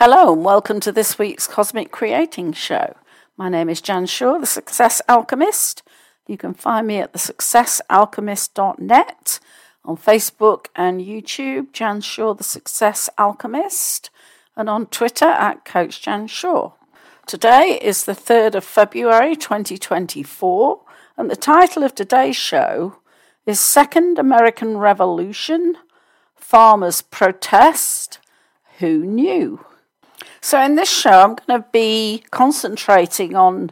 [0.00, 2.94] Hello, and welcome to this week's Cosmic Creating Show.
[3.36, 5.82] My name is Jan Shaw, the Success Alchemist.
[6.28, 9.40] You can find me at thesuccessalchemist.net
[9.84, 14.10] on Facebook and YouTube, Jan Shaw, the Success Alchemist,
[14.56, 16.74] and on Twitter at Coach Jan Shaw.
[17.26, 20.80] Today is the 3rd of February 2024,
[21.16, 22.98] and the title of today's show
[23.46, 25.74] is Second American Revolution
[26.36, 28.20] Farmers Protest.
[28.78, 29.64] Who knew?
[30.48, 33.70] So, in this show, I'm going to be concentrating on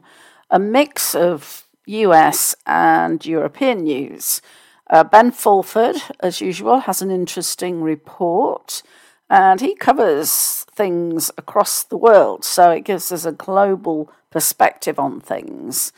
[0.50, 4.42] a mix of US and European news.
[4.90, 8.82] Uh, ben Fulford, as usual, has an interesting report
[9.30, 15.18] and he covers things across the world, so it gives us a global perspective on
[15.18, 15.94] things.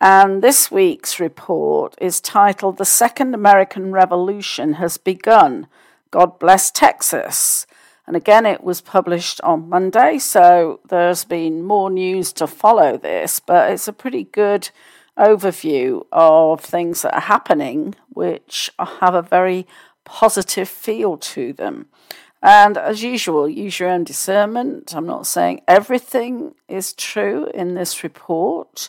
[0.00, 5.68] And this week's report is titled The Second American Revolution Has Begun.
[6.10, 7.64] God Bless Texas.
[8.06, 13.40] And again, it was published on Monday, so there's been more news to follow this,
[13.40, 14.70] but it's a pretty good
[15.18, 19.66] overview of things that are happening, which have a very
[20.04, 21.86] positive feel to them.
[22.42, 24.94] And as usual, use your own discernment.
[24.94, 28.88] I'm not saying everything is true in this report,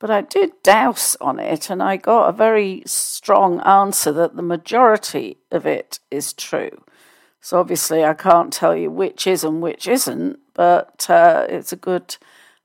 [0.00, 4.42] but I did douse on it and I got a very strong answer that the
[4.42, 6.82] majority of it is true.
[7.46, 11.76] So obviously, I can't tell you which is and which isn't, but uh, it's a
[11.76, 12.16] good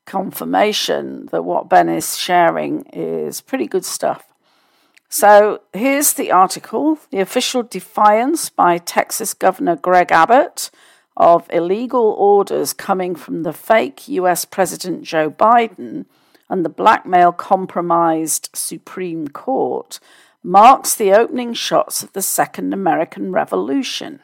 [0.07, 4.33] confirmation that what Ben is sharing is pretty good stuff.
[5.08, 10.71] So here's the article The official defiance by Texas Governor Greg Abbott
[11.15, 16.05] of illegal orders coming from the fake US President Joe Biden
[16.49, 19.99] and the blackmail compromised Supreme Court
[20.41, 24.21] marks the opening shots of the Second American Revolution.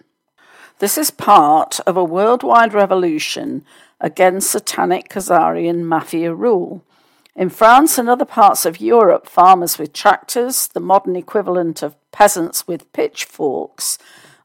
[0.79, 3.65] This is part of a worldwide revolution
[3.99, 6.83] against satanic Khazarian mafia rule.
[7.35, 12.67] In France and other parts of Europe, farmers with tractors, the modern equivalent of peasants
[12.67, 13.97] with pitchforks,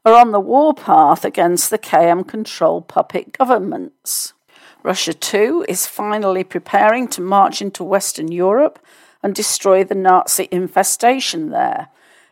[0.07, 4.33] are on the warpath against the KM controlled puppet governments.
[4.83, 8.79] Russia, too, is finally preparing to march into Western Europe
[9.23, 11.89] and destroy the Nazi infestation there.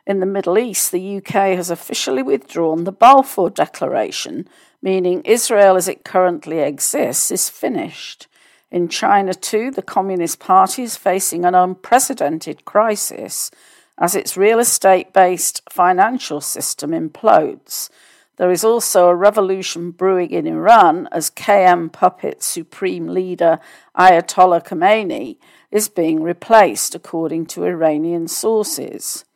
[0.06, 4.49] In the Middle East, the UK has officially withdrawn the Balfour Declaration,
[4.83, 8.27] meaning Israel as it currently exists is finished.
[8.71, 13.50] In China, too, the Communist Party is facing an unprecedented crisis
[13.99, 17.91] as its real estate based financial system implodes.
[18.37, 23.59] There is also a revolution brewing in Iran as KM puppet supreme leader
[23.99, 25.37] Ayatollah Khomeini
[25.71, 29.27] is being replaced, according to Iranian sources.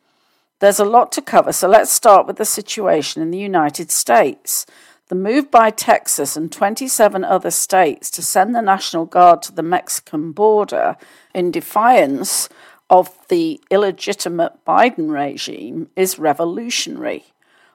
[0.59, 4.65] There's a lot to cover, so let's start with the situation in the United States.
[5.09, 9.61] The move by Texas and 27 other states to send the National Guard to the
[9.61, 10.95] Mexican border
[11.33, 12.47] in defiance
[12.89, 17.25] of the illegitimate Biden regime is revolutionary.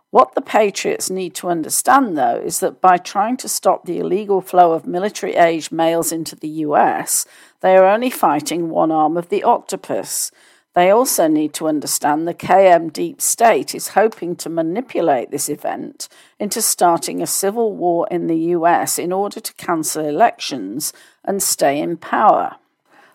[0.09, 4.41] What the Patriots need to understand, though, is that by trying to stop the illegal
[4.41, 7.27] flow of military age males into the US,
[7.61, 10.33] they are only fighting one arm of the octopus.
[10.75, 16.09] They also need to understand the KM deep state is hoping to manipulate this event
[16.39, 20.93] into starting a civil war in the US in order to cancel elections
[21.25, 22.57] and stay in power.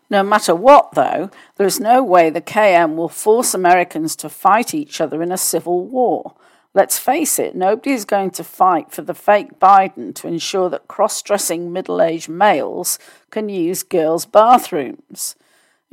[0.09, 4.73] No matter what, though, there is no way the KM will force Americans to fight
[4.73, 6.35] each other in a civil war.
[6.73, 10.89] Let's face it, nobody is going to fight for the fake Biden to ensure that
[10.89, 12.99] cross dressing middle aged males
[13.31, 15.37] can use girls' bathrooms.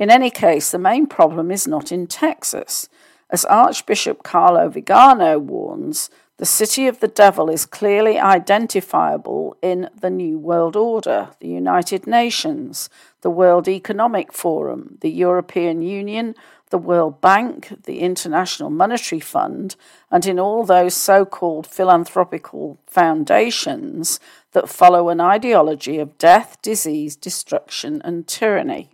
[0.03, 2.89] In any case, the main problem is not in Texas.
[3.31, 10.11] As Archbishop Carlo Vigano warns, the city of the devil is clearly identifiable in the
[10.11, 12.91] New World Order, the United Nations,
[13.21, 16.35] the World Economic Forum, the European Union,
[16.71, 19.77] the World Bank, the International Monetary Fund,
[20.11, 24.19] and in all those so called philanthropical foundations
[24.51, 28.92] that follow an ideology of death, disease, destruction, and tyranny.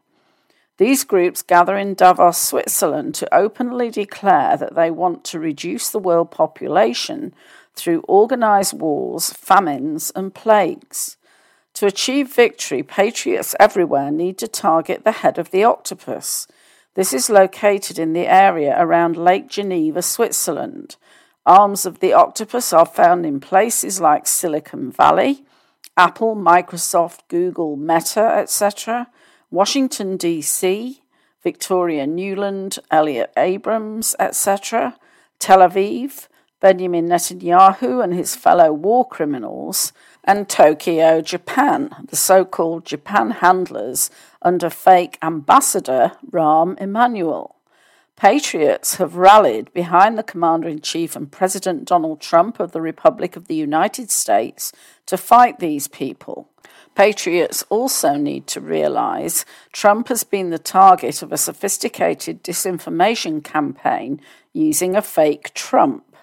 [0.78, 5.98] These groups gather in Davos, Switzerland to openly declare that they want to reduce the
[5.98, 7.34] world population
[7.74, 11.16] through organized wars, famines, and plagues.
[11.74, 16.46] To achieve victory, patriots everywhere need to target the head of the octopus.
[16.94, 20.94] This is located in the area around Lake Geneva, Switzerland.
[21.44, 25.44] Arms of the octopus are found in places like Silicon Valley,
[25.96, 29.08] Apple, Microsoft, Google, Meta, etc.,
[29.50, 31.00] Washington, D.C.,
[31.42, 34.96] Victoria Nuland, Elliott Abrams, etc.,
[35.38, 36.28] Tel Aviv,
[36.60, 39.92] Benjamin Netanyahu and his fellow war criminals,
[40.24, 44.10] and Tokyo, Japan, the so called Japan handlers
[44.42, 47.56] under fake ambassador Rahm Emanuel.
[48.16, 53.36] Patriots have rallied behind the Commander in Chief and President Donald Trump of the Republic
[53.36, 54.72] of the United States
[55.06, 56.50] to fight these people.
[56.98, 64.20] Patriots also need to realize Trump has been the target of a sophisticated disinformation campaign
[64.52, 66.16] using a fake Trump.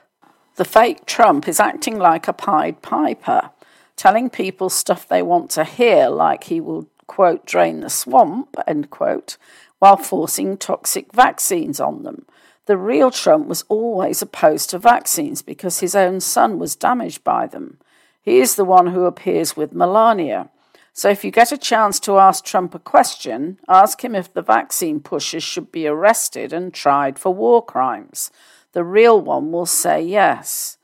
[0.57, 3.51] The fake Trump is acting like a Pied Piper,
[3.95, 8.89] telling people stuff they want to hear, like he will, quote, drain the swamp, end
[8.89, 9.37] quote,
[9.79, 12.25] while forcing toxic vaccines on them.
[12.65, 17.47] The real Trump was always opposed to vaccines because his own son was damaged by
[17.47, 17.77] them.
[18.21, 20.49] He is the one who appears with Melania.
[20.97, 24.41] So if you get a chance to ask Trump a question, ask him if the
[24.41, 28.31] vaccine pushers should be arrested and tried for war crimes.
[28.71, 30.77] The real one will say yes.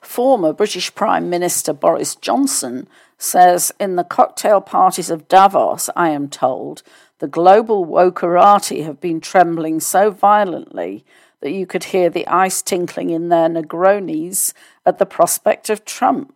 [0.00, 2.86] Former British Prime Minister Boris Johnson
[3.18, 6.84] says in the cocktail parties of Davos, I am told,
[7.18, 11.04] the global wokerati have been trembling so violently
[11.40, 14.52] that you could hear the ice tinkling in their Negronis
[14.84, 16.35] at the prospect of Trump.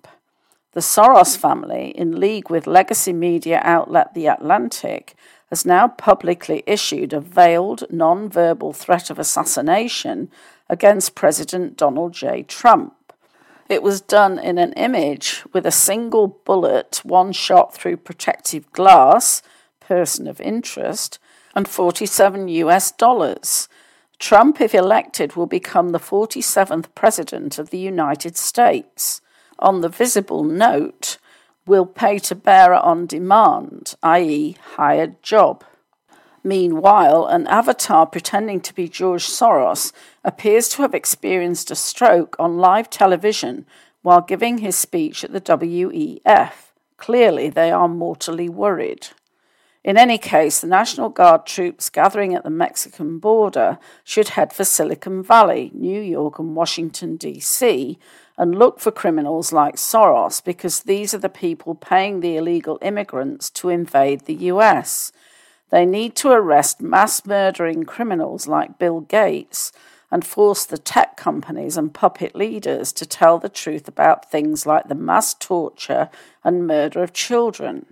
[0.72, 5.16] The Soros family, in league with legacy media outlet The Atlantic,
[5.48, 10.30] has now publicly issued a veiled, non verbal threat of assassination
[10.68, 12.44] against President Donald J.
[12.44, 12.94] Trump.
[13.68, 19.42] It was done in an image with a single bullet, one shot through protective glass,
[19.80, 21.18] person of interest,
[21.52, 23.68] and 47 US dollars.
[24.20, 29.20] Trump, if elected, will become the 47th President of the United States
[29.60, 31.18] on the visible note
[31.66, 35.64] will pay to bearer on demand, i.e., hired job.
[36.42, 39.92] Meanwhile, an avatar pretending to be George Soros
[40.24, 43.66] appears to have experienced a stroke on live television
[44.02, 46.52] while giving his speech at the WEF.
[46.96, 49.08] Clearly, they are mortally worried.
[49.82, 54.64] In any case, the National Guard troops gathering at the Mexican border should head for
[54.64, 57.98] Silicon Valley, New York, and Washington, D.C.,
[58.40, 63.50] and look for criminals like Soros because these are the people paying the illegal immigrants
[63.50, 65.12] to invade the US.
[65.68, 69.72] They need to arrest mass murdering criminals like Bill Gates
[70.10, 74.88] and force the tech companies and puppet leaders to tell the truth about things like
[74.88, 76.08] the mass torture
[76.42, 77.84] and murder of children.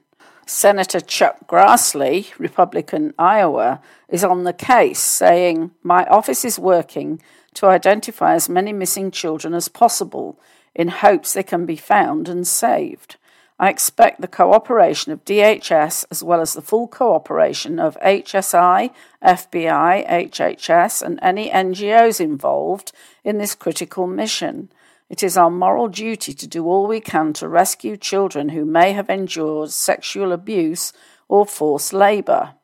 [0.47, 7.21] Senator Chuck Grassley, Republican Iowa, is on the case, saying, My office is working
[7.55, 10.39] to identify as many missing children as possible
[10.75, 13.17] in hopes they can be found and saved.
[13.61, 20.09] I expect the cooperation of DHS as well as the full cooperation of HSI, FBI,
[20.09, 22.93] HHS, and any NGOs involved
[23.25, 24.71] in this critical mission.
[25.11, 28.93] It is our moral duty to do all we can to rescue children who may
[28.93, 30.93] have endured sexual abuse
[31.27, 32.55] or forced labour.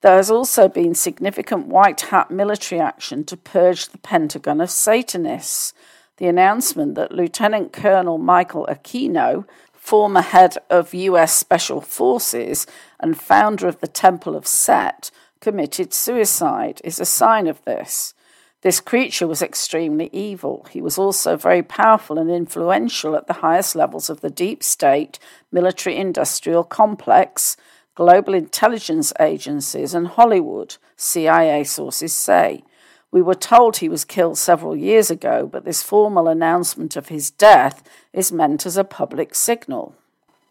[0.00, 5.72] There has also been significant white hat military action to purge the Pentagon of Satanists.
[6.18, 11.32] The announcement that Lieutenant Colonel Michael Aquino, former head of U.S.
[11.32, 12.66] Special Forces
[13.00, 18.14] and founder of the Temple of Set, committed suicide is a sign of this.
[18.62, 20.66] This creature was extremely evil.
[20.70, 25.18] He was also very powerful and influential at the highest levels of the deep state
[25.52, 27.56] military industrial complex
[27.98, 32.62] global intelligence agencies, and Hollywood, CIA sources say.
[33.10, 37.28] We were told he was killed several years ago, but this formal announcement of his
[37.28, 39.96] death is meant as a public signal.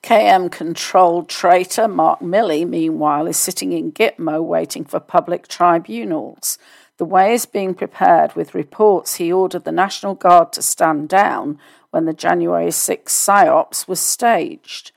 [0.03, 6.57] KM controlled traitor Mark Milley, meanwhile, is sitting in Gitmo waiting for public tribunals.
[6.97, 11.59] The way is being prepared with reports he ordered the National Guard to stand down
[11.91, 14.91] when the January 6 psyops was staged.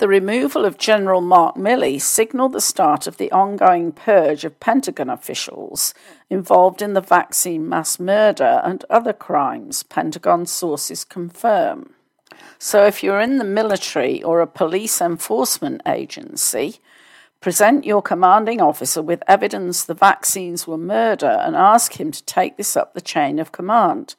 [0.00, 5.10] The removal of General Mark Milley signaled the start of the ongoing purge of Pentagon
[5.10, 5.92] officials
[6.30, 11.92] involved in the vaccine mass murder and other crimes, Pentagon sources confirm.
[12.58, 16.78] So, if you're in the military or a police enforcement agency,
[17.42, 22.56] present your commanding officer with evidence the vaccines were murder and ask him to take
[22.56, 24.14] this up the chain of command.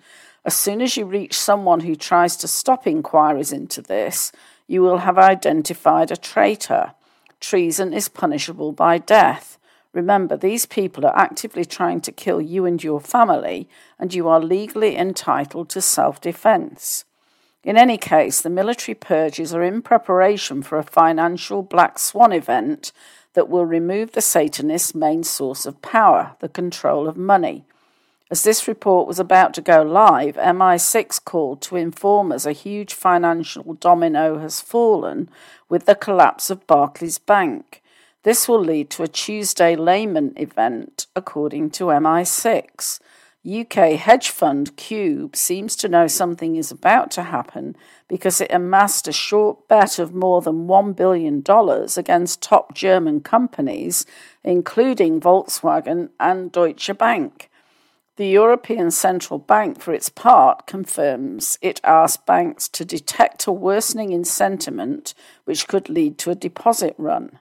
[0.46, 4.32] As soon as you reach someone who tries to stop inquiries into this,
[4.72, 6.94] you will have identified a traitor.
[7.42, 9.58] Treason is punishable by death.
[9.92, 13.68] Remember, these people are actively trying to kill you and your family,
[14.00, 17.04] and you are legally entitled to self defense.
[17.66, 22.94] In any case, the military purges are in preparation for a financial black swan event
[23.34, 27.66] that will remove the Satanists' main source of power, the control of money.
[28.32, 32.94] As this report was about to go live, MI6 called to inform us a huge
[32.94, 35.30] financial domino has fallen
[35.68, 37.84] with the collapse of Barclays Bank.
[38.24, 43.02] This will lead to a Tuesday Lehman event, according to MI6.
[43.46, 47.76] UK hedge fund Qube seems to know something is about to happen
[48.08, 51.44] because it amassed a short bet of more than $1 billion
[51.98, 54.06] against top German companies,
[54.42, 57.50] including Volkswagen and Deutsche Bank.
[58.18, 64.12] The European Central Bank, for its part, confirms it asked banks to detect a worsening
[64.12, 65.14] in sentiment
[65.46, 67.40] which could lead to a deposit run.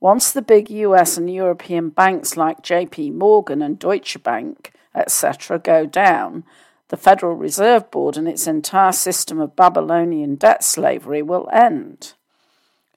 [0.00, 5.86] Once the big US and European banks like JP Morgan and Deutsche Bank etc., go
[5.86, 6.44] down,
[6.88, 12.14] the Federal Reserve Board and its entire system of Babylonian debt slavery will end.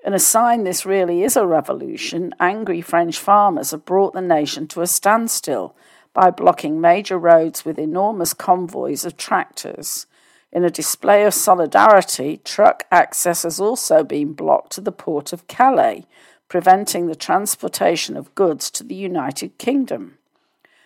[0.06, 4.68] In a sign this really is a revolution, angry French farmers have brought the nation
[4.68, 5.76] to a standstill
[6.16, 10.08] by blocking major roads with enormous convoys of tractors.
[10.52, 15.48] In a display of solidarity, truck access has also been blocked to the port of
[15.48, 16.06] Calais,
[16.48, 20.18] preventing the transportation of goods to the United Kingdom.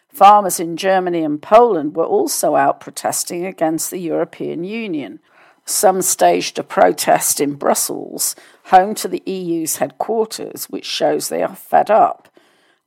[0.10, 5.20] Farmers in Germany and Poland were also out protesting against the European Union.
[5.66, 11.56] Some staged a protest in Brussels, home to the EU's headquarters, which shows they are
[11.56, 12.29] fed up.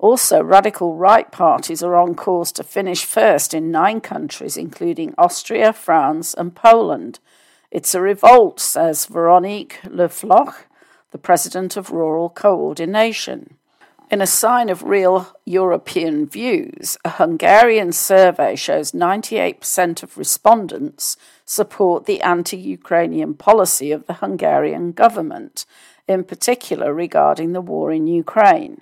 [0.03, 5.73] Also, radical right parties are on course to finish first in nine countries, including Austria,
[5.73, 7.21] France, and Poland.
[7.71, 10.67] It's a revolt, says Veronique Le Floch,
[11.13, 13.55] the president of Rural Coordination.
[14.11, 22.07] In a sign of real European views, a Hungarian survey shows 98% of respondents support
[22.07, 25.65] the anti Ukrainian policy of the Hungarian government,
[26.09, 28.81] in particular regarding the war in Ukraine.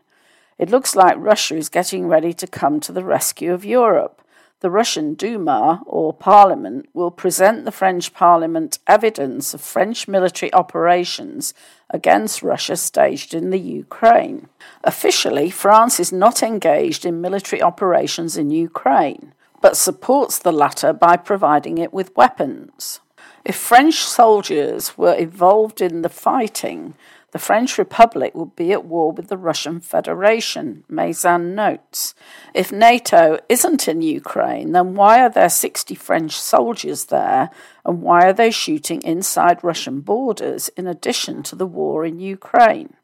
[0.60, 4.20] It looks like Russia is getting ready to come to the rescue of Europe.
[4.60, 11.54] The Russian Duma, or parliament, will present the French parliament evidence of French military operations
[11.88, 14.50] against Russia staged in the Ukraine.
[14.84, 21.16] Officially, France is not engaged in military operations in Ukraine, but supports the latter by
[21.16, 23.00] providing it with weapons.
[23.46, 26.92] If French soldiers were involved in the fighting,
[27.32, 32.14] the French Republic would be at war with the Russian Federation, Meyssan notes.
[32.54, 37.50] If NATO isn't in Ukraine, then why are there 60 French soldiers there,
[37.84, 42.94] and why are they shooting inside Russian borders in addition to the war in Ukraine?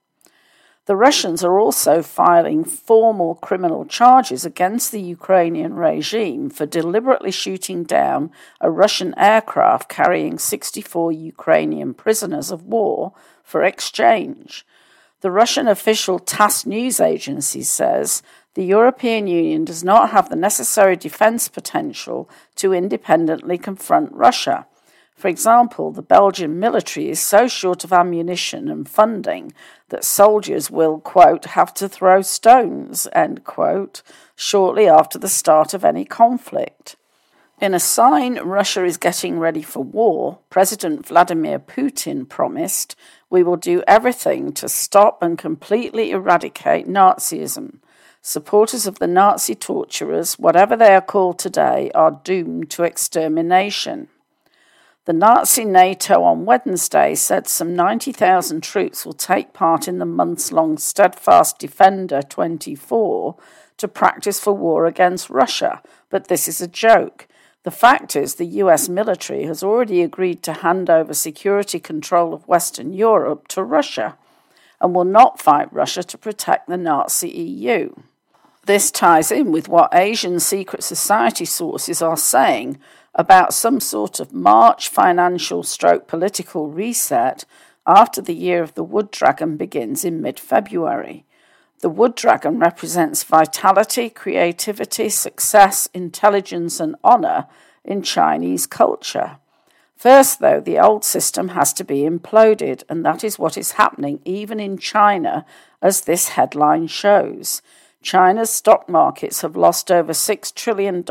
[0.87, 7.83] The Russians are also filing formal criminal charges against the Ukrainian regime for deliberately shooting
[7.83, 13.13] down a Russian aircraft carrying 64 Ukrainian prisoners of war
[13.43, 14.65] for exchange.
[15.23, 18.23] The Russian official TASS news agency says
[18.55, 24.69] the European Union does not have the necessary defence potential to independently confront Russia.
[25.17, 29.55] For example, the Belgian military is so short of ammunition and funding
[29.89, 34.03] that soldiers will, quote, have to throw stones, end quote,
[34.37, 36.97] shortly after the start of any conflict.
[37.59, 42.95] In a sign Russia is getting ready for war, President Vladimir Putin promised,
[43.31, 47.79] We will do everything to stop and completely eradicate Nazism.
[48.21, 54.09] Supporters of the Nazi torturers, whatever they are called today, are doomed to extermination.
[55.07, 60.51] The Nazi NATO on Wednesday said some 90,000 troops will take part in the months
[60.51, 63.37] long Steadfast Defender 24
[63.77, 67.29] to practice for war against Russia, but this is a joke.
[67.63, 72.49] The fact is, the US military has already agreed to hand over security control of
[72.49, 74.19] Western Europe to Russia
[74.81, 77.95] and will not fight Russia to protect the Nazi EU.
[78.65, 82.81] This ties in with what Asian secret society sources are saying
[83.17, 87.45] about some sort of March financial stroke political reset
[87.87, 91.25] after the year of the wood dragon begins in mid February.
[91.81, 97.47] The wood dragon represents vitality, creativity, success, intelligence, and honor
[97.85, 99.39] in Chinese culture.
[99.97, 104.21] First, though, the old system has to be imploded, and that is what is happening
[104.25, 105.47] even in China,
[105.81, 107.63] as this headline shows.
[108.03, 111.05] China's stock markets have lost over $6 trillion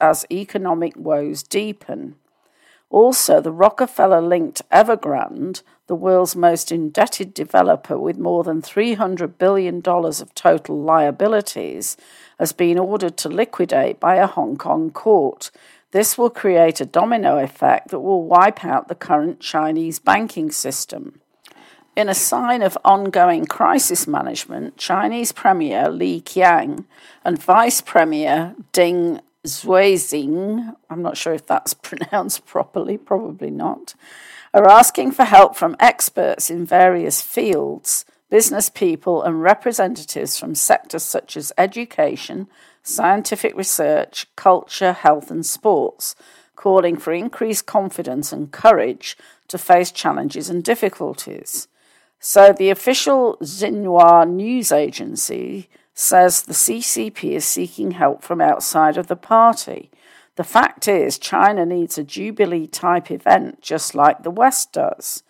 [0.00, 2.16] as economic woes deepen.
[2.88, 9.82] Also, the Rockefeller linked Evergrande, the world's most indebted developer with more than $300 billion
[9.84, 11.96] of total liabilities,
[12.38, 15.50] has been ordered to liquidate by a Hong Kong court.
[15.90, 21.20] This will create a domino effect that will wipe out the current Chinese banking system.
[21.96, 26.84] In a sign of ongoing crisis management, Chinese Premier Li Qiang
[27.24, 33.94] and Vice Premier Ding Xuexing, I'm not sure if that's pronounced properly, probably not,
[34.52, 41.02] are asking for help from experts in various fields, business people, and representatives from sectors
[41.02, 42.46] such as education,
[42.82, 46.14] scientific research, culture, health, and sports,
[46.56, 49.16] calling for increased confidence and courage
[49.48, 51.68] to face challenges and difficulties.
[52.28, 59.06] So the official Xinhua news agency says the CCP is seeking help from outside of
[59.06, 59.92] the party.
[60.34, 65.22] The fact is, China needs a Jubilee type event just like the West does.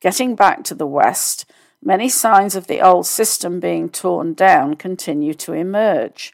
[0.00, 1.48] Getting back to the West,
[1.80, 6.32] many signs of the old system being torn down continue to emerge.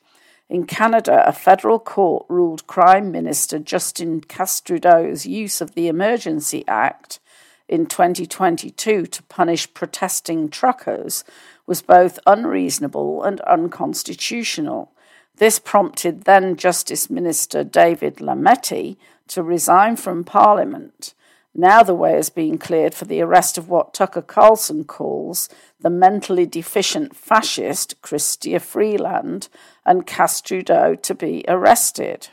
[0.49, 7.21] In Canada, a federal court ruled Prime Minister Justin Trudeau's use of the Emergency Act
[7.69, 11.25] in 2022 to punish protesting truckers
[11.67, 14.93] was both unreasonable and unconstitutional.
[15.37, 18.97] This prompted then Justice Minister David Lametti
[19.29, 21.15] to resign from Parliament.
[21.59, 25.49] Now the way is being cleared for the arrest of what Tucker Carlson calls
[25.81, 29.49] the mentally deficient fascist Chrystia Freeland
[29.85, 32.29] and Cass Trudeau to be arrested.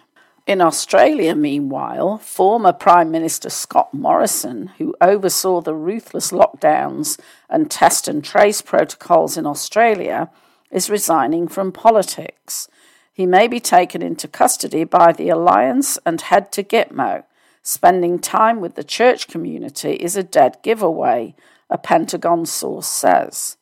[0.45, 7.17] In Australia, meanwhile, former Prime Minister Scott Morrison, who oversaw the ruthless lockdowns
[7.49, 10.29] and test and trace protocols in Australia,
[10.69, 12.67] is resigning from politics.
[13.13, 17.23] He may be taken into custody by the Alliance and head to Gitmo.
[17.61, 21.35] Spending time with the church community is a dead giveaway,
[21.69, 23.55] a Pentagon source says.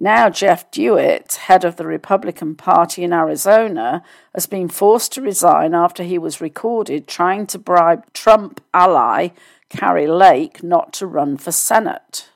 [0.00, 5.74] Now, Jeff DeWit, head of the Republican Party in Arizona, has been forced to resign
[5.74, 9.30] after he was recorded trying to bribe Trump ally
[9.68, 12.28] Kari Lake not to run for Senate.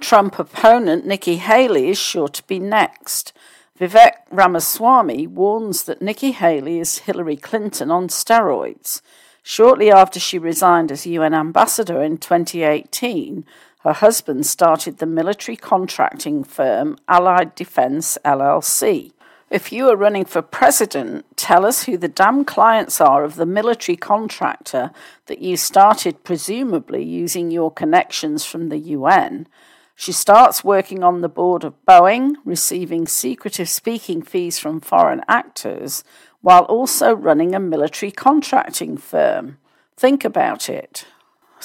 [0.00, 3.32] Trump opponent Nikki Haley is sure to be next.
[3.78, 9.00] Vivek Ramaswamy warns that Nikki Haley is Hillary Clinton on steroids.
[9.44, 13.44] Shortly after she resigned as UN ambassador in 2018,
[13.86, 19.12] her husband started the military contracting firm Allied Defense LLC.
[19.48, 23.46] If you are running for president, tell us who the damn clients are of the
[23.46, 24.90] military contractor
[25.26, 29.46] that you started presumably using your connections from the UN.
[29.94, 36.02] She starts working on the board of Boeing, receiving secretive speaking fees from foreign actors,
[36.40, 39.58] while also running a military contracting firm.
[39.96, 41.06] Think about it.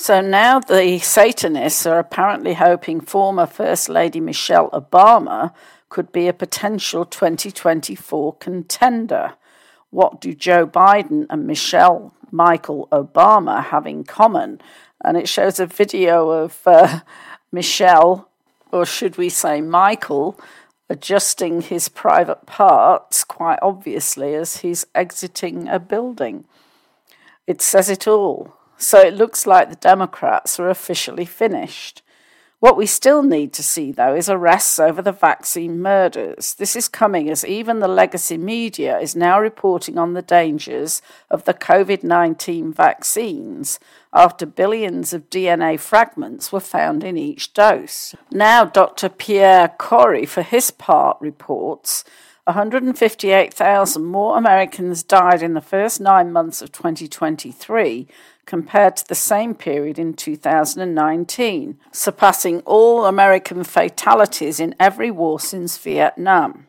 [0.01, 5.53] So now the Satanists are apparently hoping former First Lady Michelle Obama
[5.89, 9.33] could be a potential 2024 contender.
[9.91, 14.59] What do Joe Biden and Michelle Michael Obama have in common?
[15.05, 17.01] And it shows a video of uh,
[17.51, 18.27] Michelle,
[18.71, 20.35] or should we say Michael,
[20.89, 26.45] adjusting his private parts quite obviously as he's exiting a building.
[27.45, 28.55] It says it all.
[28.81, 32.01] So it looks like the Democrats are officially finished.
[32.59, 36.55] What we still need to see, though, is arrests over the vaccine murders.
[36.55, 41.45] This is coming as even the legacy media is now reporting on the dangers of
[41.45, 43.79] the COVID 19 vaccines
[44.13, 48.15] after billions of DNA fragments were found in each dose.
[48.31, 49.09] Now, Dr.
[49.09, 52.03] Pierre Kory, for his part, reports
[52.45, 58.07] 158,000 more Americans died in the first nine months of 2023
[58.51, 65.77] compared to the same period in 2019, surpassing all American fatalities in every war since
[65.77, 66.67] Vietnam.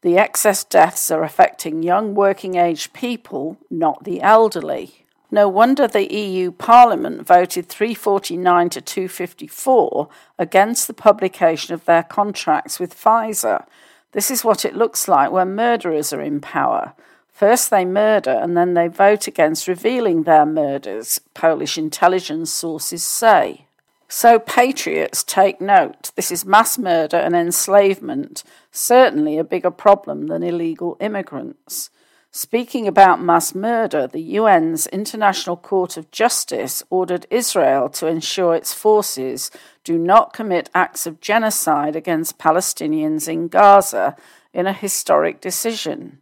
[0.00, 5.06] The excess deaths are affecting young working age people, not the elderly.
[5.30, 10.08] No wonder the EU Parliament voted 349 to 254
[10.40, 13.64] against the publication of their contracts with Pfizer.
[14.10, 16.94] This is what it looks like when murderers are in power.
[17.32, 23.66] First they murder and then they vote against revealing their murders, Polish intelligence sources say.
[24.06, 26.12] So, patriots, take note.
[26.16, 31.88] This is mass murder and enslavement, certainly a bigger problem than illegal immigrants.
[32.30, 38.72] Speaking about mass murder, the UN's International Court of Justice ordered Israel to ensure its
[38.72, 39.50] forces
[39.84, 44.16] do not commit acts of genocide against Palestinians in Gaza
[44.54, 46.21] in a historic decision.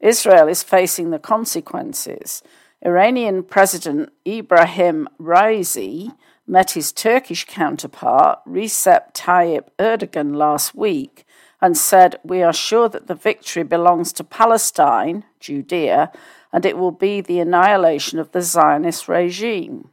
[0.00, 2.42] Israel is facing the consequences.
[2.84, 11.24] Iranian President Ibrahim Raisi met his Turkish counterpart Recep Tayyip Erdogan last week
[11.60, 16.10] and said, We are sure that the victory belongs to Palestine, Judea,
[16.52, 19.90] and it will be the annihilation of the Zionist regime.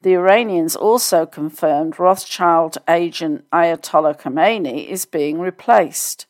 [0.00, 6.26] The Iranians also confirmed Rothschild agent Ayatollah Khomeini is being replaced.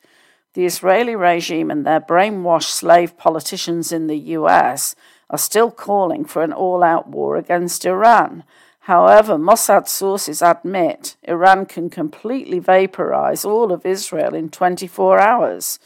[0.55, 4.95] The Israeli regime and their brainwashed slave politicians in the US
[5.31, 8.45] are still calling for an all out war against Iran.
[8.81, 15.79] However, Mossad sources admit Iran can completely vaporize all of Israel in 24 hours.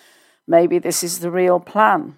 [0.49, 2.17] Maybe this is the real plan.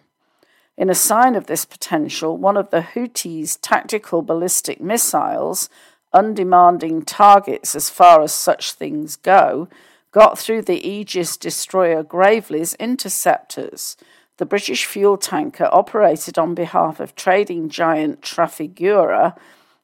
[0.79, 5.69] In a sign of this potential, one of the Houthis' tactical ballistic missiles,
[6.15, 9.69] undemanding targets as far as such things go,
[10.19, 13.97] got through the Aegis destroyer Gravely's interceptors.
[14.39, 19.37] The British fuel tanker operated on behalf of trading giant Trafigura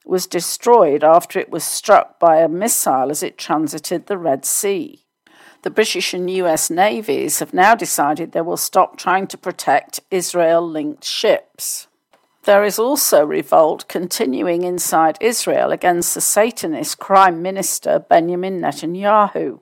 [0.03, 5.05] was destroyed after it was struck by a missile as it transited the Red Sea
[5.65, 10.61] the British and US navies have now decided they will stop trying to protect Israel
[10.61, 11.87] linked ships.
[12.43, 19.59] There is also revolt continuing inside Israel against the Satanist Prime Minister Benjamin Netanyahu.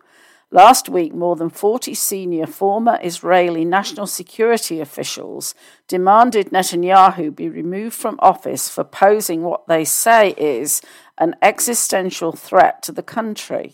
[0.54, 5.56] Last week, more than 40 senior former Israeli national security officials
[5.88, 10.84] demanded Netanyahu be removed from office for posing what they say is
[11.18, 13.74] an existential threat to the country.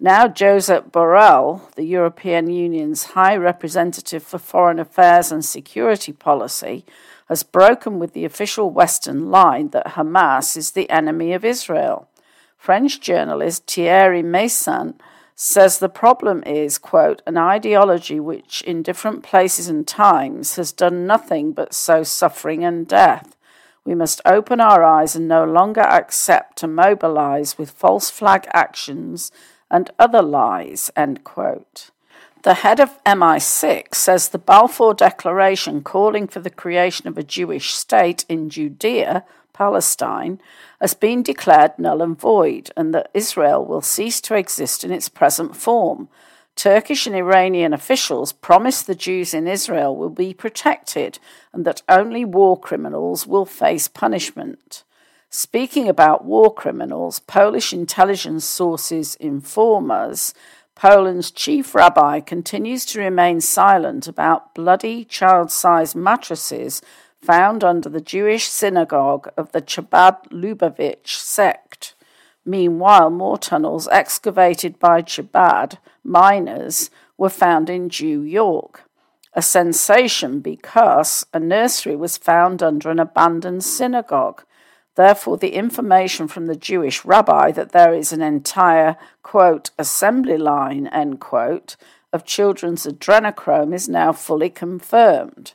[0.00, 6.86] Now, Josep Borrell, the European Union's High Representative for Foreign Affairs and Security Policy,
[7.28, 12.08] has broken with the official Western line that Hamas is the enemy of Israel.
[12.56, 14.94] French journalist Thierry Meyssan
[15.40, 21.06] says the problem is, quote, an ideology which in different places and times has done
[21.06, 23.36] nothing but sow suffering and death.
[23.84, 29.30] We must open our eyes and no longer accept to mobilize with false flag actions
[29.70, 30.90] and other lies.
[30.96, 31.90] End quote.
[32.42, 37.74] The head of MI6 says the Balfour Declaration calling for the creation of a Jewish
[37.74, 39.24] state in Judea,
[39.58, 40.40] Palestine,
[40.80, 45.08] has been declared null and void, and that Israel will cease to exist in its
[45.08, 46.08] present form.
[46.54, 51.18] Turkish and Iranian officials promise the Jews in Israel will be protected
[51.52, 54.84] and that only war criminals will face punishment.
[55.28, 60.34] Speaking about war criminals, Polish intelligence sources inform us
[60.78, 66.80] Poland's chief rabbi continues to remain silent about bloody child sized mattresses
[67.20, 71.94] found under the Jewish synagogue of the Chabad Lubavitch sect.
[72.44, 78.84] Meanwhile, more tunnels excavated by Chabad miners were found in New York.
[79.34, 84.44] A sensation because a nursery was found under an abandoned synagogue.
[84.94, 90.86] Therefore, the information from the Jewish rabbi that there is an entire, quote, assembly line,
[90.88, 91.76] end quote,
[92.12, 95.52] of children's adrenochrome is now fully confirmed.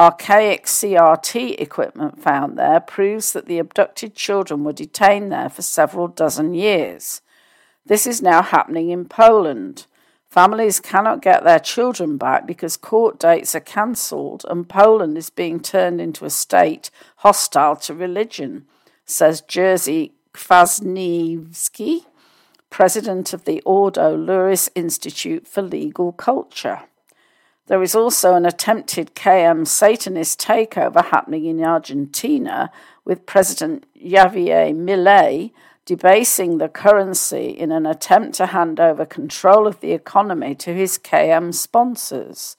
[0.00, 6.08] Archaic CRT equipment found there proves that the abducted children were detained there for several
[6.08, 7.20] dozen years.
[7.84, 9.84] This is now happening in Poland.
[10.30, 15.60] Families cannot get their children back because court dates are cancelled, and Poland is being
[15.60, 18.64] turned into a state hostile to religion
[19.04, 22.06] says Jerzy Kwasniewski,
[22.70, 26.84] president of the Ordo Iuris Institute for Legal Culture.
[27.70, 32.72] There is also an attempted KM Satanist takeover happening in Argentina,
[33.04, 35.52] with President Javier Milei
[35.84, 40.98] debasing the currency in an attempt to hand over control of the economy to his
[40.98, 42.56] KM sponsors.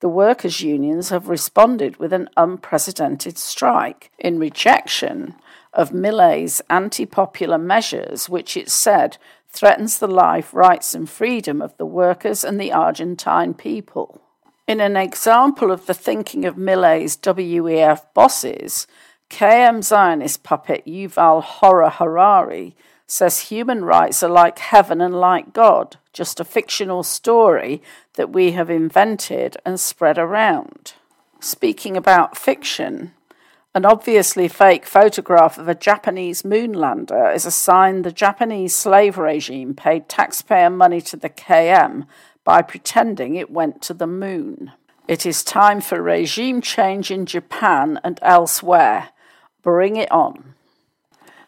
[0.00, 5.34] The workers' unions have responded with an unprecedented strike in rejection
[5.72, 9.16] of Milei's anti popular measures, which it said
[9.48, 14.20] threatens the life, rights, and freedom of the workers and the Argentine people.
[14.68, 18.86] In an example of the thinking of Milei's WEF bosses,
[19.28, 25.96] KM Zionist puppet Yuval Hora Harari says human rights are like heaven and like God,
[26.12, 27.82] just a fictional story
[28.14, 30.94] that we have invented and spread around.
[31.40, 33.12] Speaking about fiction,
[33.74, 39.74] an obviously fake photograph of a Japanese moonlander is a sign the Japanese slave regime
[39.74, 42.06] paid taxpayer money to the KM
[42.44, 44.72] by pretending it went to the moon.
[45.08, 49.10] It is time for regime change in Japan and elsewhere.
[49.62, 50.54] Bring it on.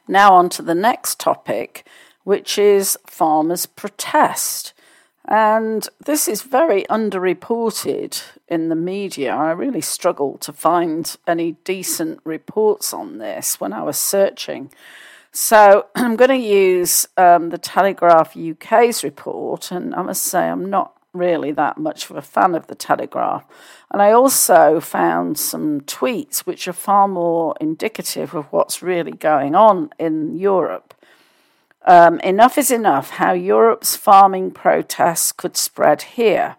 [0.07, 1.87] Now, on to the next topic,
[2.25, 4.73] which is farmers' protest.
[5.27, 9.35] And this is very underreported in the media.
[9.35, 14.71] I really struggled to find any decent reports on this when I was searching.
[15.37, 20.71] So I'm going to use um, the Telegraph UK's report, and I must say I'm
[20.71, 23.45] not really that much of a fan of the Telegraph.
[23.91, 29.55] And I also found some tweets which are far more indicative of what's really going
[29.55, 30.95] on in Europe.
[31.85, 36.57] Um, enough is enough how Europe's farming protests could spread here.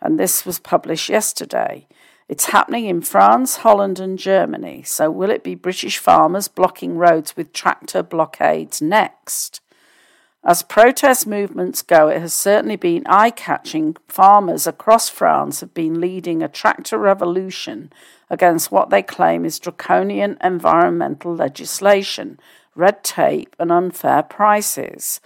[0.00, 1.86] And this was published yesterday.
[2.28, 4.82] It's happening in France, Holland, and Germany.
[4.82, 9.62] So, will it be British farmers blocking roads with tractor blockades next?
[10.44, 13.96] As protest movements go, it has certainly been eye catching.
[14.08, 17.90] Farmers across France have been leading a tractor revolution
[18.30, 22.38] against what they claim is draconian environmental legislation,
[22.74, 25.20] red tape, and unfair prices.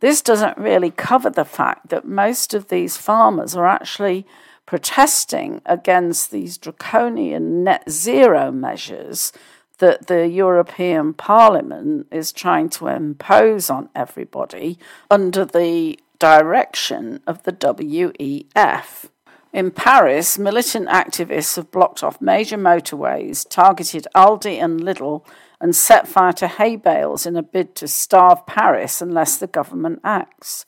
[0.00, 4.26] This doesn't really cover the fact that most of these farmers are actually
[4.66, 9.32] protesting against these draconian net zero measures
[9.78, 14.78] that the European Parliament is trying to impose on everybody
[15.10, 19.10] under the direction of the WEF.
[19.52, 25.24] In Paris, militant activists have blocked off major motorways, targeted Aldi and Lidl,
[25.60, 30.00] and set fire to hay bales in a bid to starve Paris unless the government
[30.04, 30.66] acts.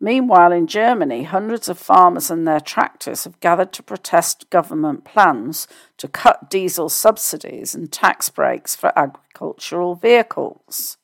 [0.00, 5.68] Meanwhile, in Germany, hundreds of farmers and their tractors have gathered to protest government plans
[5.98, 10.96] to cut diesel subsidies and tax breaks for agricultural vehicles.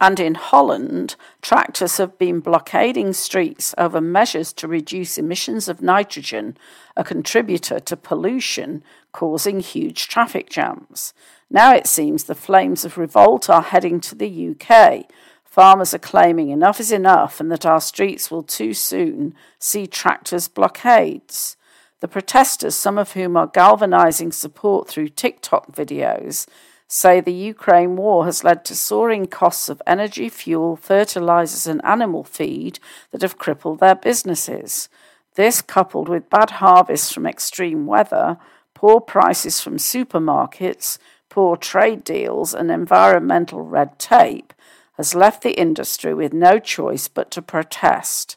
[0.00, 6.56] And in Holland, tractors have been blockading streets over measures to reduce emissions of nitrogen,
[6.96, 11.14] a contributor to pollution, causing huge traffic jams.
[11.48, 15.04] Now it seems the flames of revolt are heading to the UK,
[15.52, 20.48] Farmers are claiming enough is enough and that our streets will too soon see tractors'
[20.48, 21.58] blockades.
[22.00, 26.46] The protesters, some of whom are galvanizing support through TikTok videos,
[26.88, 32.24] say the Ukraine war has led to soaring costs of energy, fuel, fertilizers, and animal
[32.24, 32.78] feed
[33.10, 34.88] that have crippled their businesses.
[35.34, 38.38] This, coupled with bad harvests from extreme weather,
[38.72, 40.96] poor prices from supermarkets,
[41.28, 44.54] poor trade deals, and environmental red tape,
[44.92, 48.36] has left the industry with no choice but to protest.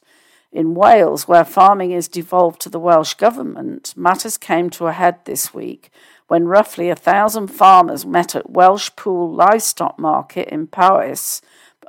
[0.52, 5.18] In Wales, where farming is devolved to the Welsh Government, matters came to a head
[5.26, 5.91] this week
[6.28, 11.41] when roughly a thousand farmers met at Welshpool Livestock Market in Powys,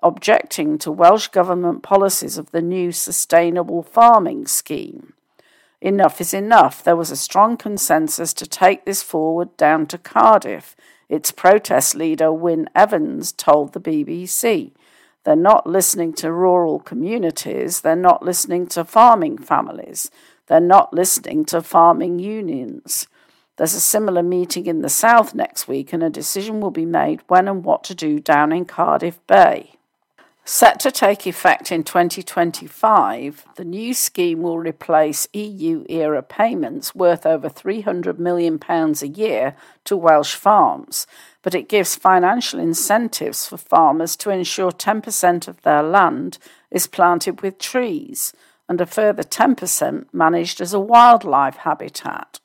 [0.02, 5.14] objecting to Welsh Government policies of the new Sustainable Farming Scheme.
[5.80, 6.82] Enough is enough.
[6.82, 10.75] There was a strong consensus to take this forward down to Cardiff
[11.08, 14.72] its protest leader, Wyn Evans, told the BBC.
[15.24, 20.10] They're not listening to rural communities, they're not listening to farming families,
[20.46, 23.08] they're not listening to farming unions.
[23.56, 27.22] There's a similar meeting in the south next week, and a decision will be made
[27.28, 29.75] when and what to do down in Cardiff Bay.
[30.48, 37.26] Set to take effect in 2025, the new scheme will replace EU era payments worth
[37.26, 41.08] over £300 million a year to Welsh farms,
[41.42, 46.38] but it gives financial incentives for farmers to ensure 10% of their land
[46.70, 48.32] is planted with trees
[48.68, 52.38] and a further 10% managed as a wildlife habitat.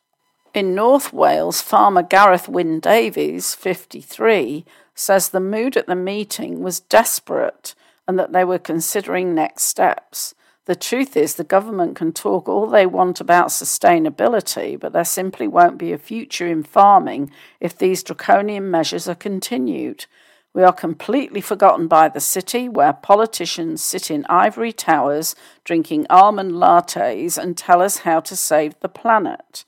[0.56, 6.80] In North Wales, farmer Gareth Wyn Davies, 53, says the mood at the meeting was
[6.80, 7.76] desperate
[8.08, 10.34] and that they were considering next steps.
[10.66, 15.48] The truth is, the government can talk all they want about sustainability, but there simply
[15.48, 20.06] won't be a future in farming if these draconian measures are continued.
[20.54, 26.52] We are completely forgotten by the city, where politicians sit in ivory towers drinking almond
[26.52, 29.66] lattes and tell us how to save the planet.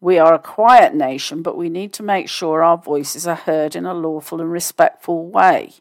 [0.00, 3.76] We are a quiet nation, but we need to make sure our voices are heard
[3.76, 5.74] in a lawful and respectful way.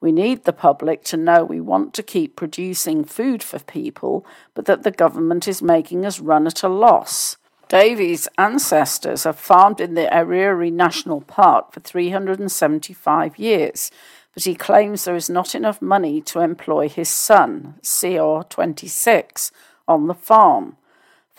[0.00, 4.64] We need the public to know we want to keep producing food for people, but
[4.64, 7.36] that the government is making us run at a loss.
[7.68, 13.90] Davies' ancestors have farmed in the Eryri National Park for 375 years,
[14.34, 19.52] but he claims there is not enough money to employ his son, CR26,
[19.86, 20.76] on the farm.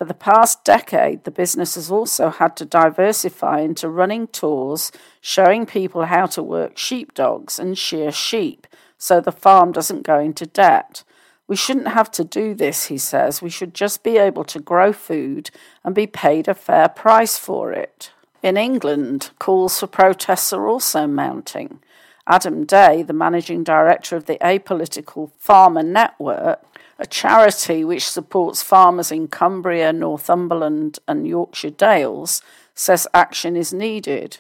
[0.02, 5.68] For the past decade, the business has also had to diversify into running tours showing
[5.68, 8.66] people how to work sheepdogs and shear sheep
[8.98, 11.04] so the farm doesn't go into debt.
[11.48, 13.44] We shouldn't have to do this, he says.
[13.44, 15.52] We should just be able to grow food
[15.84, 18.12] and be paid a fair price for it.
[18.42, 21.80] In England, calls for protests are also mounting.
[22.26, 26.71] Adam Day, the managing director of the Apolitical Farmer Network,
[27.02, 32.44] a charity which supports farmers in Cumbria, Northumberland, and Yorkshire Dales,
[32.76, 34.38] says action is needed.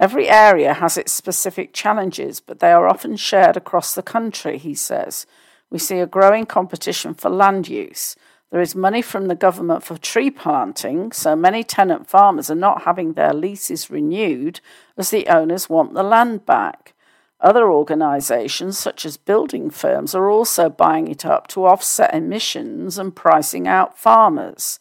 [0.00, 4.74] Every area has its specific challenges, but they are often shared across the country, he
[4.74, 5.26] says.
[5.68, 8.16] We see a growing competition for land use.
[8.50, 12.82] There is money from the government for tree planting, so many tenant farmers are not
[12.82, 14.62] having their leases renewed
[14.96, 16.94] as the owners want the land back.
[17.40, 23.16] Other organisations, such as building firms, are also buying it up to offset emissions and
[23.16, 24.78] pricing out farmers.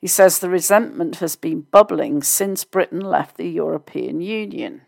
[0.00, 4.82] He says the resentment has been bubbling since Britain left the European Union.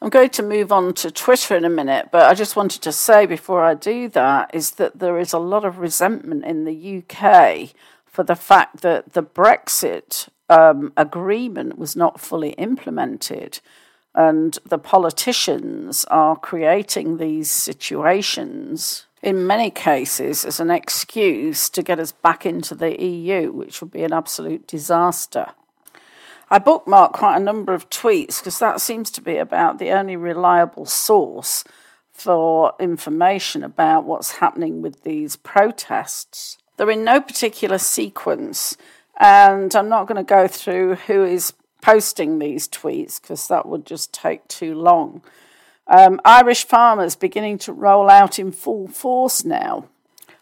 [0.00, 2.92] I'm going to move on to Twitter in a minute, but I just wanted to
[2.92, 7.02] say before I do that is that there is a lot of resentment in the
[7.02, 7.70] UK
[8.06, 13.60] for the fact that the Brexit um, agreement was not fully implemented.
[14.14, 22.00] And the politicians are creating these situations, in many cases, as an excuse to get
[22.00, 25.48] us back into the EU, which would be an absolute disaster.
[26.50, 30.16] I bookmark quite a number of tweets because that seems to be about the only
[30.16, 31.62] reliable source
[32.10, 36.58] for information about what's happening with these protests.
[36.76, 38.76] They're in no particular sequence,
[39.20, 43.86] and I'm not going to go through who is posting these tweets because that would
[43.86, 45.22] just take too long.
[45.86, 49.86] Um, Irish farmers beginning to roll out in full force now.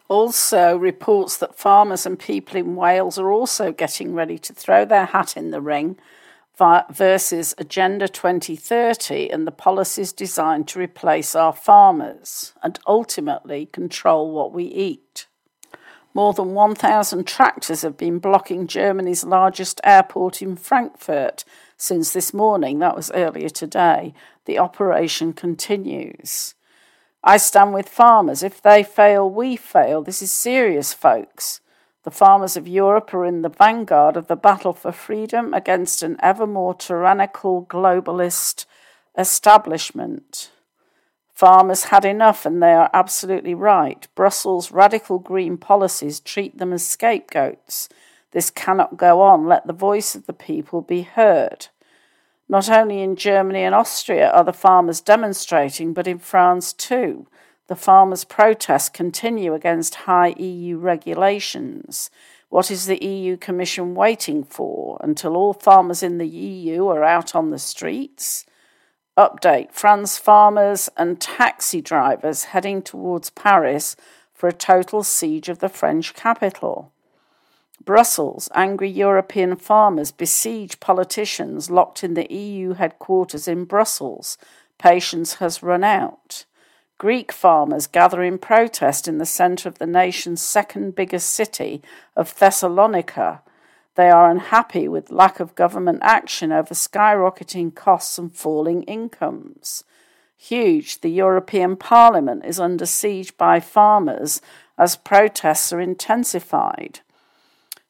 [0.09, 5.05] Also, reports that farmers and people in Wales are also getting ready to throw their
[5.05, 5.97] hat in the ring
[6.89, 14.51] versus Agenda 2030 and the policies designed to replace our farmers and ultimately control what
[14.51, 15.27] we eat.
[16.17, 21.45] More than 1,000 tractors have been blocking Germany's largest airport in Frankfurt
[21.77, 22.79] since this morning.
[22.79, 24.15] That was earlier today.
[24.45, 26.55] The operation continues.
[27.23, 28.41] I stand with farmers.
[28.41, 30.01] If they fail, we fail.
[30.01, 31.61] This is serious, folks.
[32.01, 36.17] The farmers of Europe are in the vanguard of the battle for freedom against an
[36.19, 38.65] ever more tyrannical globalist
[39.15, 40.49] establishment.
[41.37, 44.07] Farmers had enough, and they are absolutely right.
[44.15, 47.89] Brussels' radical green policies treat them as scapegoats.
[48.31, 49.45] This cannot go on.
[49.45, 51.67] Let the voice of the people be heard.
[52.49, 57.27] Not only in Germany and Austria are the farmers demonstrating, but in France too.
[57.67, 62.09] The farmers' protests continue against high EU regulations.
[62.49, 64.99] What is the EU Commission waiting for?
[65.03, 68.43] Until all farmers in the EU are out on the streets?
[69.17, 73.95] Update France farmers and taxi drivers heading towards Paris
[74.31, 76.91] for a total siege of the French capital.
[77.83, 84.37] Brussels, angry European farmers besiege politicians locked in the EU headquarters in Brussels.
[84.77, 86.45] Patience has run out.
[86.99, 91.81] Greek farmers gather in protest in the centre of the nation's second biggest city
[92.15, 93.41] of Thessalonica
[93.97, 99.83] they are unhappy with lack of government action over skyrocketing costs and falling incomes.
[100.37, 104.39] Huge, the European Parliament is under siege by farmers
[104.77, 106.99] as protests are intensified.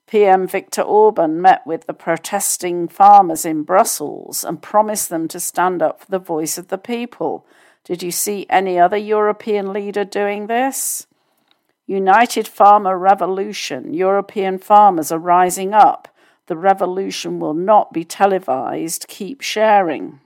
[0.07, 5.81] PM Viktor Orban met with the protesting farmers in Brussels and promised them to stand
[5.81, 7.45] up for the voice of the people.
[7.83, 11.05] Did you see any other European leader doing this?
[11.87, 13.93] United Farmer Revolution.
[13.93, 16.09] European farmers are rising up.
[16.47, 19.07] The revolution will not be televised.
[19.07, 20.19] Keep sharing.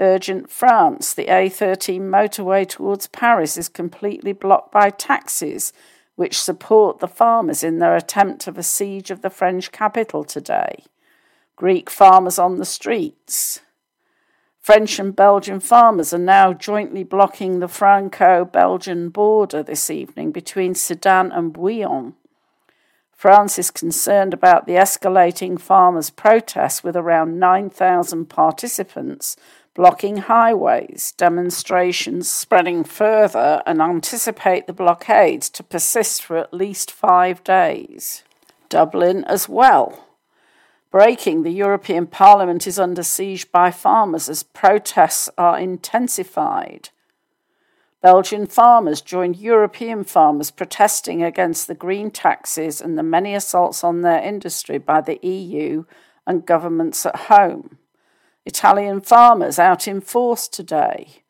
[0.00, 1.14] Urgent France.
[1.14, 5.72] The A13 motorway towards Paris is completely blocked by taxis,
[6.16, 10.84] which support the farmers in their attempt of a siege of the French capital today.
[11.54, 13.60] Greek farmers on the streets.
[14.64, 20.74] French and Belgian farmers are now jointly blocking the Franco Belgian border this evening between
[20.74, 22.14] Sedan and Bouillon.
[23.12, 29.36] France is concerned about the escalating farmers' protests with around 9,000 participants
[29.74, 37.44] blocking highways, demonstrations spreading further, and anticipate the blockades to persist for at least five
[37.44, 38.24] days.
[38.70, 40.03] Dublin as well.
[40.94, 46.90] Breaking, the European Parliament is under siege by farmers as protests are intensified.
[48.00, 54.02] Belgian farmers joined European farmers protesting against the green taxes and the many assaults on
[54.02, 55.84] their industry by the EU
[56.28, 57.76] and governments at home.
[58.46, 61.24] Italian farmers out in force today.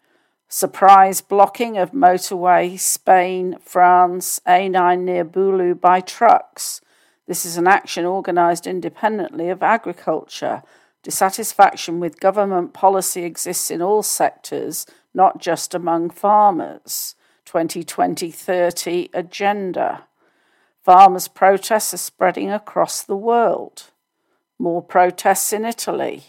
[0.47, 6.83] Surprise blocking of motorway Spain, France, A9 near Boulou by trucks.
[7.27, 10.63] This is an action organised independently of agriculture.
[11.03, 17.15] Dissatisfaction with government policy exists in all sectors, not just among farmers.
[17.45, 20.05] 2020 30 agenda.
[20.83, 23.91] Farmers' protests are spreading across the world.
[24.59, 26.25] More protests in Italy.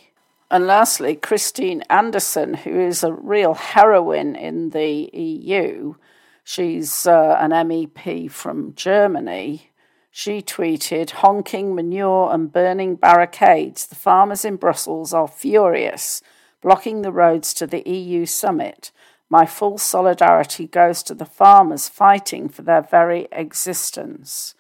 [0.50, 5.96] And lastly, Christine Anderson, who is a real heroine in the EU.
[6.44, 9.72] She's uh, an MEP from Germany.
[10.18, 13.86] She tweeted, honking manure and burning barricades.
[13.86, 16.22] The farmers in Brussels are furious,
[16.62, 18.94] blocking the roads to the EU summit.
[19.30, 24.56] My full solidarity goes to the farmers fighting for their very existence.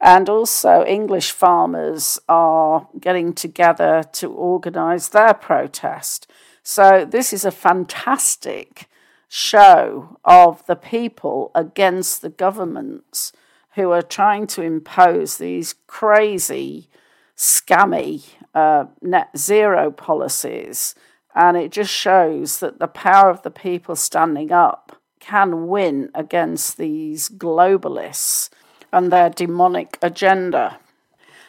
[0.00, 6.26] And also, English farmers are getting together to organise their protest.
[6.62, 8.88] So, this is a fantastic
[9.28, 13.34] show of the people against the governments
[13.74, 16.88] who are trying to impose these crazy,
[17.36, 20.94] scammy uh, net zero policies
[21.34, 26.76] and it just shows that the power of the people standing up can win against
[26.76, 28.50] these globalists
[28.92, 30.78] and their demonic agenda.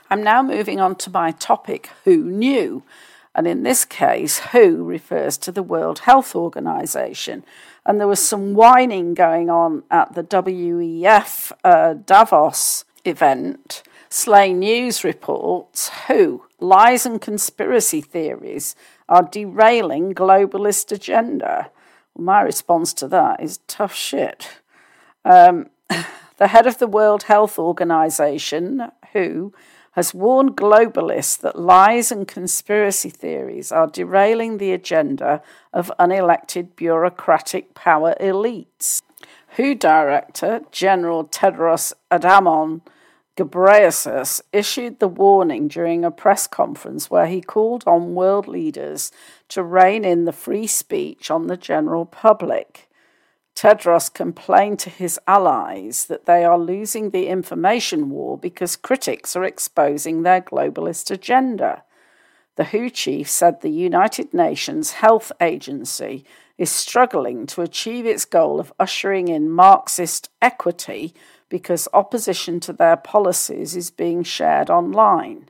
[0.10, 2.84] I'm now moving on to my topic Who Knew?
[3.36, 7.44] And in this case, WHO refers to the World Health Organization.
[7.86, 13.84] And there was some whining going on at the WEF uh, Davos event.
[14.10, 18.74] Slay News reports WHO, lies and conspiracy theories
[19.10, 21.70] are derailing globalist agenda.
[22.14, 24.62] Well, my response to that is tough shit.
[25.26, 25.70] Um,
[26.38, 29.54] the head of the World Health Organization, WHO,
[29.96, 35.42] has warned globalists that lies and conspiracy theories are derailing the agenda
[35.72, 39.02] of unelected bureaucratic power elites.
[39.56, 42.82] WHO Director General Tedros Adhanom
[43.38, 49.14] Ghebreyesus issued the warning during a press conference where he called on world leaders
[49.50, 52.85] to rein in the free speech on the general public.
[53.56, 59.46] Tedros complained to his allies that they are losing the information war because critics are
[59.46, 61.84] exposing their globalist agenda.
[62.58, 66.26] The WHO chief said the United Nations Health Agency
[66.58, 71.14] is struggling to achieve its goal of ushering in Marxist equity
[71.48, 75.50] because opposition to their policies is being shared online.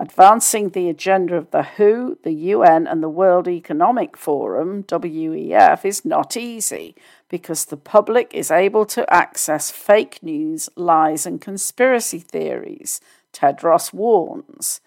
[0.00, 6.04] Advancing the agenda of the WHO, the UN, and the World Economic Forum, WEF, is
[6.04, 6.94] not easy
[7.28, 13.00] because the public is able to access fake news, lies, and conspiracy theories,
[13.32, 14.80] Tedros warns.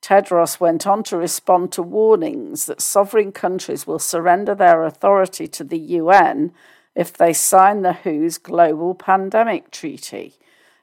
[0.00, 5.62] Tedros went on to respond to warnings that sovereign countries will surrender their authority to
[5.62, 6.52] the UN
[6.94, 10.34] if they sign the WHO's Global Pandemic Treaty.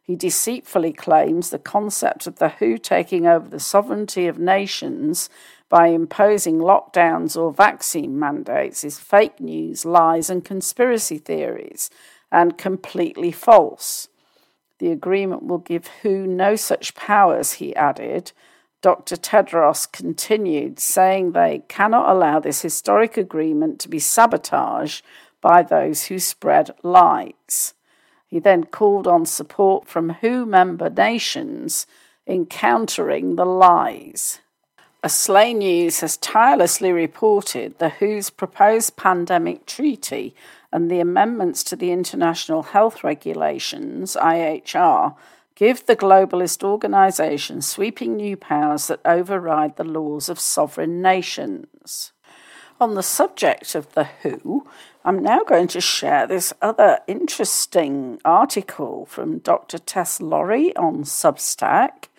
[0.02, 5.30] He deceitfully claims the concept of the WHO taking over the sovereignty of nations
[5.70, 11.92] by imposing lockdowns or vaccine mandates is fake news, lies, and conspiracy theories,
[12.32, 14.08] and completely false.
[14.80, 18.32] The agreement will give WHO no such powers, he added.
[18.82, 19.16] Dr.
[19.16, 25.06] Tedros continued, saying they cannot allow this historic agreement to be sabotaged
[25.42, 27.74] by those who spread lies.
[28.26, 31.86] He then called on support from WHO member nations
[32.26, 34.40] in countering the lies.
[35.08, 40.36] Slay News has tirelessly reported the WHO's proposed pandemic treaty
[40.74, 45.16] and the amendments to the International Health Regulations, IHR,
[45.56, 52.12] give the globalist organisation sweeping new powers that override the laws of sovereign nations.
[52.82, 54.68] On the subject of the WHO,
[55.06, 59.78] I'm now going to share this other interesting article from Dr.
[59.78, 62.10] Tess Lawrie on Substack.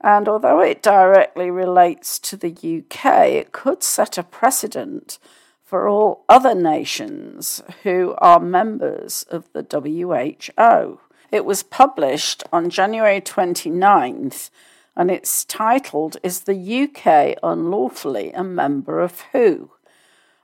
[0.00, 5.18] And although it directly relates to the UK, it could set a precedent
[5.62, 11.00] for all other nations who are members of the WHO.
[11.30, 14.50] It was published on January 29th
[14.96, 19.70] and it's titled Is the UK Unlawfully a Member of WHO?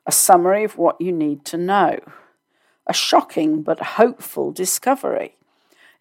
[0.07, 1.99] a summary of what you need to know.
[2.87, 5.35] A shocking but hopeful discovery.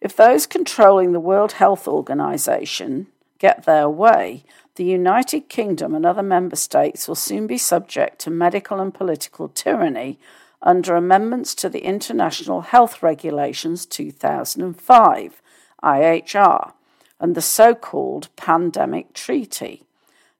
[0.00, 4.44] If those controlling the World Health Organization get their way,
[4.76, 9.48] the United Kingdom and other member states will soon be subject to medical and political
[9.48, 10.18] tyranny
[10.62, 15.42] under amendments to the International Health Regulations 2005,
[15.82, 16.72] IHR,
[17.20, 19.84] and the so called Pandemic Treaty.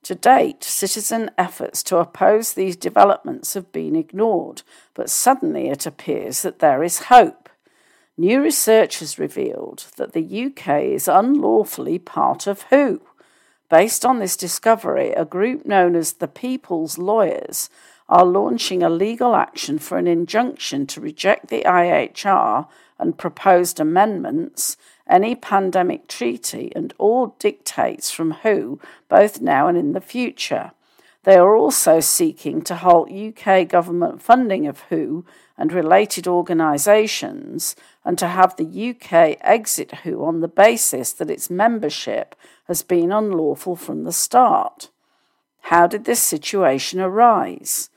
[0.03, 4.63] To date, citizen efforts to oppose these developments have been ignored,
[4.95, 7.46] but suddenly it appears that there is hope.
[8.19, 13.03] New research has revealed that the UK is unlawfully part of WHO.
[13.69, 17.69] Based on this discovery, a group known as the People's Lawyers
[18.09, 24.79] are launching a legal action for an injunction to reject the IHR and proposed amendments,
[25.07, 30.71] any pandemic treaty, and all dictates from WHO, both now and in the future.
[31.25, 35.27] They are also seeking to halt UK government funding of WHO
[35.59, 37.75] and related organisations
[38.07, 42.37] and to have the UK exit WHO on the basis that its membership
[42.69, 44.91] has been unlawful from the start.
[45.63, 47.91] How did this situation arise?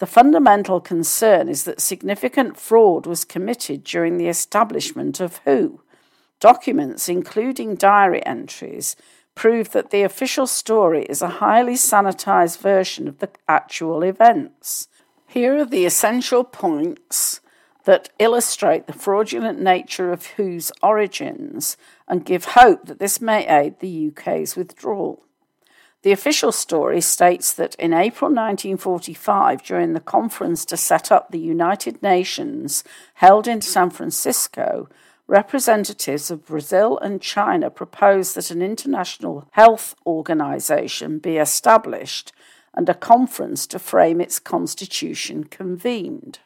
[0.00, 5.80] The fundamental concern is that significant fraud was committed during the establishment of WHO.
[6.40, 8.96] Documents, including diary entries,
[9.36, 14.88] prove that the official story is a highly sanitized version of the actual events.
[15.28, 17.40] Here are the essential points
[17.84, 21.76] that illustrate the fraudulent nature of WHO's origins
[22.06, 25.24] and give hope that this may aid the UK's withdrawal.
[26.02, 31.38] The official story states that in April 1945, during the conference to set up the
[31.38, 32.82] United Nations
[33.14, 34.88] held in San Francisco,
[35.28, 42.32] representatives of Brazil and China proposed that an international health organization be established
[42.74, 46.40] and a conference to frame its constitution convened.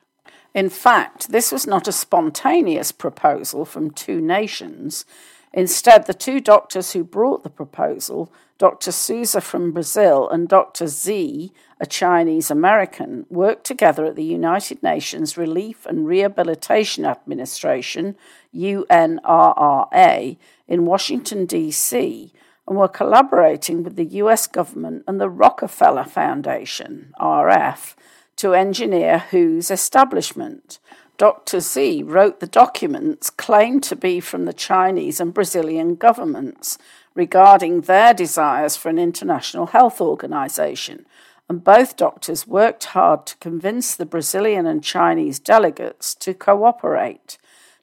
[0.57, 5.04] In fact, this was not a spontaneous proposal from two nations.
[5.52, 8.90] Instead, the two doctors who brought the proposal, Dr.
[8.90, 10.86] Souza from Brazil and Dr.
[10.88, 18.16] Sze, a Chinese American, worked together at the United Nations Relief and Rehabilitation Administration,
[18.54, 22.32] UNRRA, in Washington, D.C.,
[22.66, 27.94] and were collaborating with the US government and the Rockefeller Foundation, RF,
[28.37, 30.78] to engineer WHO's establishment.
[31.18, 31.61] Dr.
[31.61, 36.76] Sze wrote the documents claimed to be from the Chinese and Brazilian governments
[37.14, 41.07] regarding their desires for an international health organization,
[41.49, 47.39] and both doctors worked hard to convince the Brazilian and Chinese delegates to cooperate.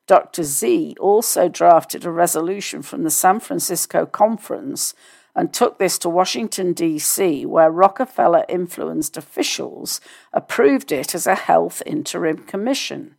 [0.05, 0.43] Dr.
[0.43, 4.93] Sze also drafted a resolution from the San Francisco conference
[5.35, 9.99] and took this to Washington, D.C., where Rockefeller influenced officials
[10.31, 13.15] approved it as a health interim commission.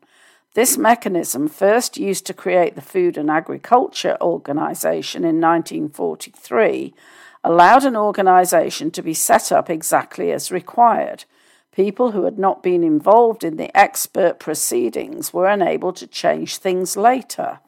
[0.55, 6.95] This mechanism, first used to create the Food and Agriculture Organization in 1943,
[7.43, 11.25] allowed an organization to be set up exactly as required.
[11.73, 16.97] People who had not been involved in the expert proceedings were unable to change things
[16.97, 17.59] later.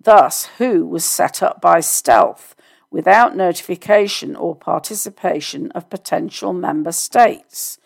[0.00, 2.53] Thus, WHO was set up by stealth,
[2.94, 7.76] without notification or participation of potential member states.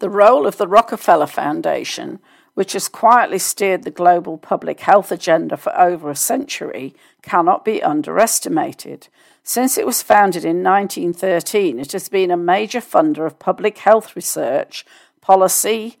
[0.00, 2.18] The role of the Rockefeller Foundation,
[2.54, 6.92] which has quietly steered the global public health agenda for over a century,
[7.22, 9.06] cannot be underestimated.
[9.44, 14.16] Since it was founded in 1913, it has been a major funder of public health
[14.16, 14.84] research
[15.20, 15.98] policy,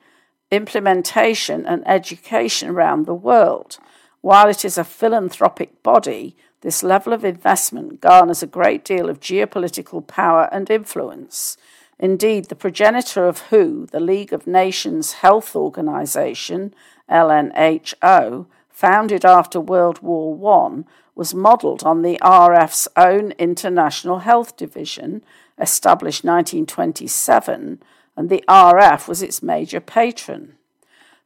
[0.50, 3.78] implementation, and education around the world.
[4.20, 9.20] While it is a philanthropic body, this level of investment garners a great deal of
[9.20, 11.56] geopolitical power and influence.
[11.98, 16.74] Indeed, the progenitor of WHO, the League of Nations Health Organization,
[17.10, 20.84] LNHO, founded after World War I,
[21.14, 25.24] was modelled on the RF's own International Health Division,
[25.58, 27.82] established 1927
[28.18, 30.54] and the RF was its major patron.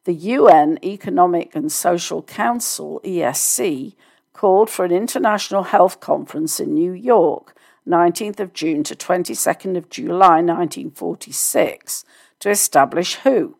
[0.04, 3.94] The UN Economic and Social Council, ESC,
[4.32, 7.54] called for an international health conference in New York,
[7.86, 12.04] 19th of June to 22nd of July 1946,
[12.40, 13.56] to establish WHO.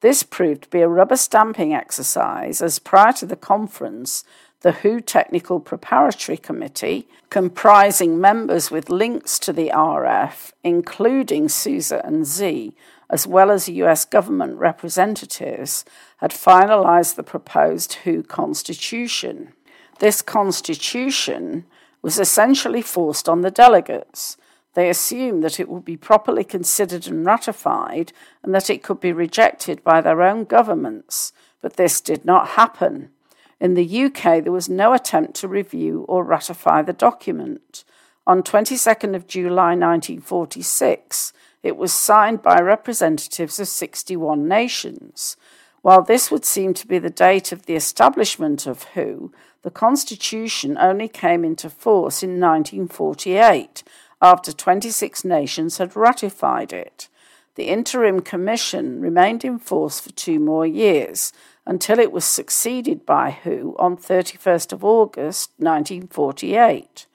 [0.00, 4.24] This proved to be a rubber stamping exercise, as prior to the conference,
[4.60, 12.26] the WHO Technical Preparatory Committee, comprising members with links to the RF, including Souza and
[12.26, 12.74] Sze,
[13.08, 15.84] as well as US government representatives,
[16.18, 19.52] had finalized the proposed WHO constitution.
[19.98, 21.64] This constitution
[22.02, 24.36] was essentially forced on the delegates.
[24.74, 29.12] They assumed that it would be properly considered and ratified and that it could be
[29.12, 31.32] rejected by their own governments,
[31.62, 33.10] but this did not happen.
[33.58, 37.84] In the UK, there was no attempt to review or ratify the document.
[38.26, 41.32] On 22nd of July 1946,
[41.62, 45.36] it was signed by representatives of 61 nations.
[45.80, 49.32] While this would seem to be the date of the establishment of WHO,
[49.66, 53.82] the Constitution only came into force in 1948,
[54.22, 57.08] after 26 nations had ratified it.
[57.56, 61.32] The Interim Commission remained in force for two more years,
[61.66, 67.06] until it was succeeded by WHO on 31st of August 1948.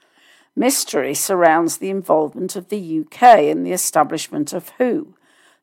[0.53, 5.15] Mystery surrounds the involvement of the UK in the establishment of WHO.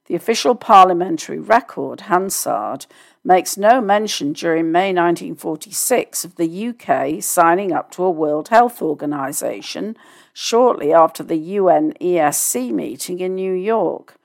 [0.06, 2.86] The official parliamentary record, Hansard,
[3.24, 8.80] makes no mention during May 1946 of the UK signing up to a World Health
[8.80, 9.96] Organization
[10.32, 14.16] shortly after the UN ESC meeting in New York.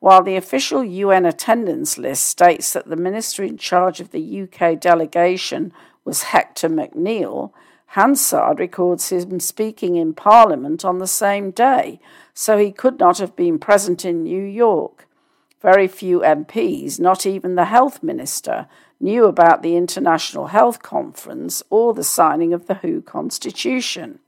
[0.00, 4.78] While the official UN attendance list states that the minister in charge of the UK
[4.80, 5.72] delegation
[6.04, 7.52] was Hector McNeil,
[7.86, 12.00] Hansard records him speaking in Parliament on the same day,
[12.32, 15.06] so he could not have been present in New York.
[15.62, 18.66] Very few MPs, not even the health minister,
[18.98, 24.18] knew about the International Health Conference or the signing of the WHO Constitution.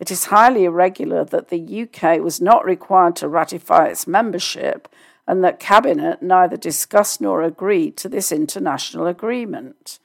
[0.00, 4.88] It is highly irregular that the UK was not required to ratify its membership
[5.28, 10.00] and that Cabinet neither discussed nor agreed to this international agreement.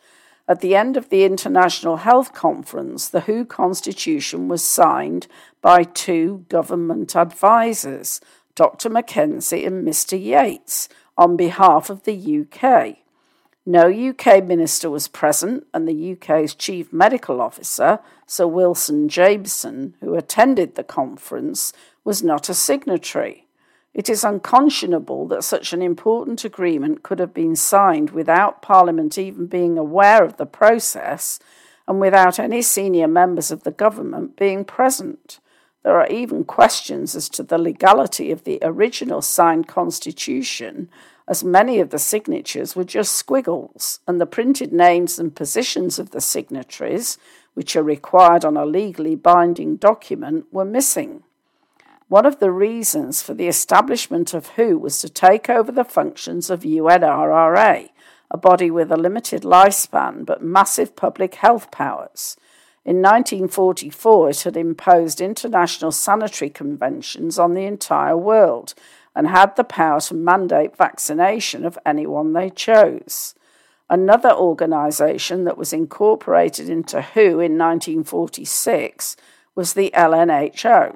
[0.48, 5.26] At the end of the International Health Conference, the WHO Constitution was signed
[5.62, 8.22] by two government advisers,
[8.58, 8.90] Dr.
[8.90, 10.20] Mackenzie and Mr.
[10.20, 12.98] Yates on behalf of the UK.
[13.68, 20.16] No UK minister was present, and the UK's chief medical officer, Sir Wilson Jameson, who
[20.16, 21.72] attended the conference,
[22.04, 23.46] was not a signatory.
[23.94, 29.46] It is unconscionable that such an important agreement could have been signed without Parliament even
[29.46, 31.38] being aware of the process
[31.88, 35.40] and without any senior members of the government being present.
[35.88, 40.90] There are even questions as to the legality of the original signed constitution,
[41.30, 46.12] as many of the signatures were just squiggles, and the printed names and positions of
[46.12, 47.18] the signatories,
[47.54, 51.24] which are required on a legally binding document, were missing.
[52.10, 56.50] One of the reasons for the establishment of WHO was to take over the functions
[56.50, 57.88] of UNRRA,
[58.30, 62.36] a body with a limited lifespan but massive public health powers.
[62.88, 68.74] In 1944, it had imposed international sanitary conventions on the entire world
[69.14, 73.36] and had the power to mandate vaccination of anyone they chose.
[73.90, 79.18] Another organisation that was incorporated into WHO in 1946
[79.54, 80.96] was the LNHO.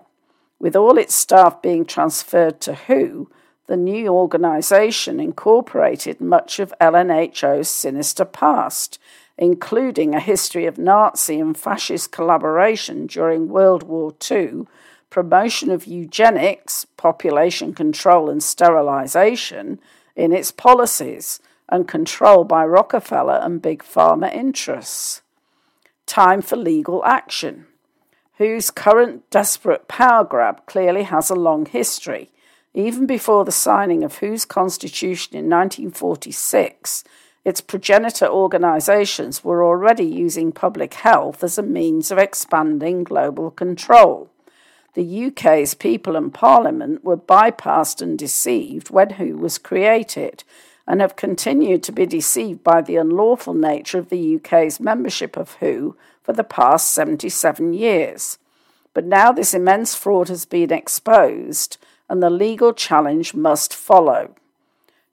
[0.59, 3.29] With all its staff being transferred to WHO,
[3.67, 8.97] the new organisation incorporated much of LNHO's sinister past
[9.41, 14.67] including a history of Nazi and fascist collaboration during World War II,
[15.09, 19.79] promotion of eugenics, population control and sterilization
[20.15, 25.23] in its policies, and control by Rockefeller and big pharma interests.
[26.05, 27.65] Time for legal action.
[28.37, 32.29] Whose current desperate power grab clearly has a long history.
[32.75, 37.03] Even before the signing of WHO's constitution in 1946,
[37.43, 44.29] its progenitor organisations were already using public health as a means of expanding global control.
[44.93, 50.43] The UK's people and parliament were bypassed and deceived when WHO was created,
[50.87, 55.53] and have continued to be deceived by the unlawful nature of the UK's membership of
[55.53, 58.37] WHO for the past 77 years.
[58.93, 61.77] But now this immense fraud has been exposed,
[62.09, 64.35] and the legal challenge must follow.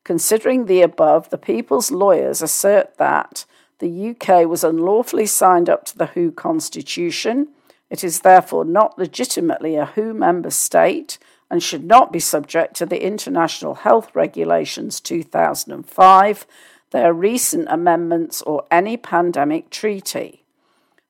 [0.09, 3.45] Considering the above, the people's lawyers assert that
[3.79, 7.49] the UK was unlawfully signed up to the WHO Constitution.
[7.91, 11.19] It is therefore not legitimately a WHO member state
[11.51, 16.47] and should not be subject to the International Health Regulations 2005,
[16.91, 20.43] their recent amendments, or any pandemic treaty.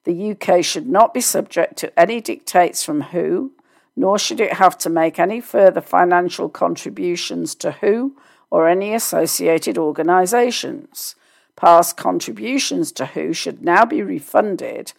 [0.02, 3.52] The UK should not be subject to any dictates from WHO,
[3.94, 8.16] nor should it have to make any further financial contributions to WHO
[8.50, 11.14] or any associated organisations.
[11.56, 14.92] Past contributions to WHO should now be refunded,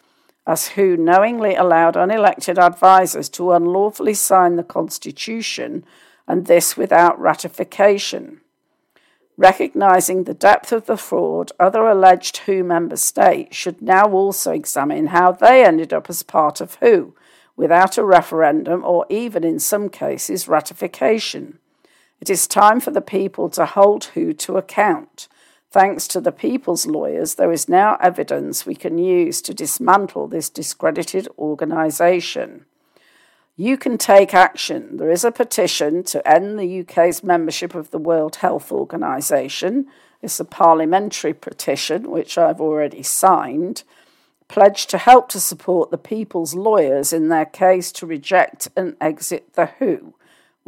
[0.45, 5.85] as WHO knowingly allowed unelected advisers to unlawfully sign the Constitution,
[6.27, 8.41] and this without ratification.
[9.37, 15.07] Recognising the depth of the fraud, other alleged WHO member states should now also examine
[15.07, 17.15] how they ended up as part of WHO
[17.55, 21.57] without a referendum or even in some cases ratification.
[22.21, 25.27] It is time for the people to hold WHO to account.
[25.71, 30.49] Thanks to the people's lawyers, there is now evidence we can use to dismantle this
[30.49, 32.65] discredited organisation.
[33.55, 34.97] You can take action.
[34.97, 39.87] There is a petition to end the UK's membership of the World Health Organization.
[40.21, 43.83] It's a parliamentary petition, which I've already signed.
[44.47, 49.53] Pledge to help to support the people's lawyers in their case to reject and exit
[49.53, 50.15] the WHO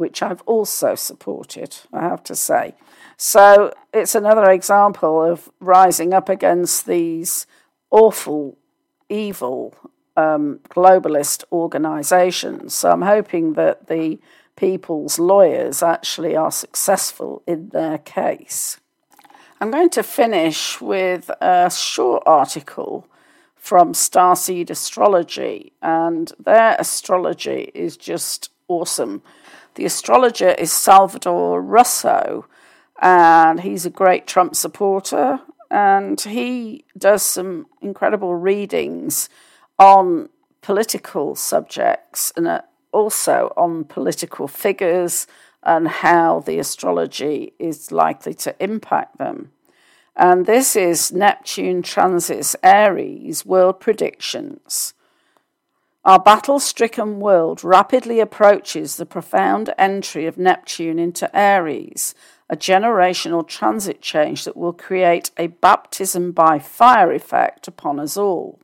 [0.02, 2.74] which I've also supported, I have to say.
[3.16, 7.46] So it's another example of rising up against these
[7.88, 8.58] awful,
[9.08, 9.76] evil
[10.16, 12.74] um, globalist organisations.
[12.74, 14.18] So I'm hoping that the
[14.56, 18.80] people's lawyers actually are successful in their case.
[19.60, 23.06] I'm going to finish with a short article
[23.54, 29.22] from Starseed Astrology, and their astrology is just awesome.
[29.74, 32.46] The astrologer is Salvador Russo,
[33.00, 39.30] and he's a great Trump supporter, and he does some incredible readings
[39.78, 40.28] on
[40.60, 42.60] political subjects and uh,
[42.92, 45.26] also on political figures
[45.62, 49.52] and how the astrology is likely to impact them.
[50.14, 54.92] And this is Neptune transits Aries world predictions.
[56.04, 62.12] Our battle stricken world rapidly approaches the profound entry of Neptune into Aries,
[62.50, 68.58] a generational transit change that will create a baptism by fire effect upon us all.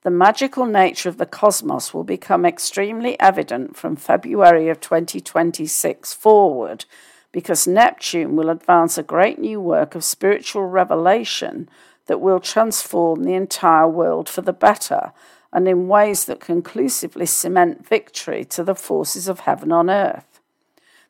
[0.00, 6.86] The magical nature of the cosmos will become extremely evident from February of 2026 forward
[7.32, 11.68] because Neptune will advance a great new work of spiritual revelation
[12.06, 15.12] that will transform the entire world for the better
[15.52, 20.40] and in ways that conclusively cement victory to the forces of heaven on earth.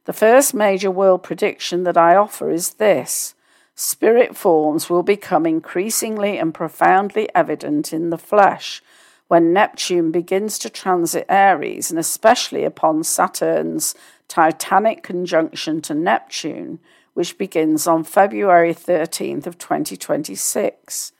[0.05, 3.34] The first major world prediction that I offer is this
[3.74, 8.82] spirit forms will become increasingly and profoundly evident in the flesh
[9.28, 13.95] when Neptune begins to transit Aries, and especially upon Saturn's
[14.28, 16.80] Titanic conjunction to Neptune,
[17.14, 21.12] which begins on February 13th of 2026.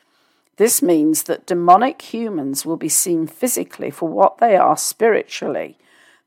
[0.57, 5.79] This means that demonic humans will be seen physically for what they are spiritually.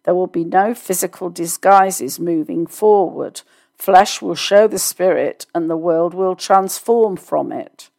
[0.03, 3.41] There will be no physical disguises moving forward.
[3.77, 7.89] Flesh will show the spirit, and the world will transform from it.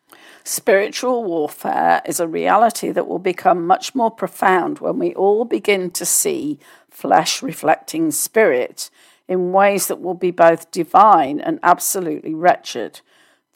[0.42, 5.90] Spiritual warfare is a reality that will become much more profound when we all begin
[5.90, 6.58] to see
[6.88, 8.90] flesh reflecting spirit
[9.26, 13.00] in ways that will be both divine and absolutely wretched.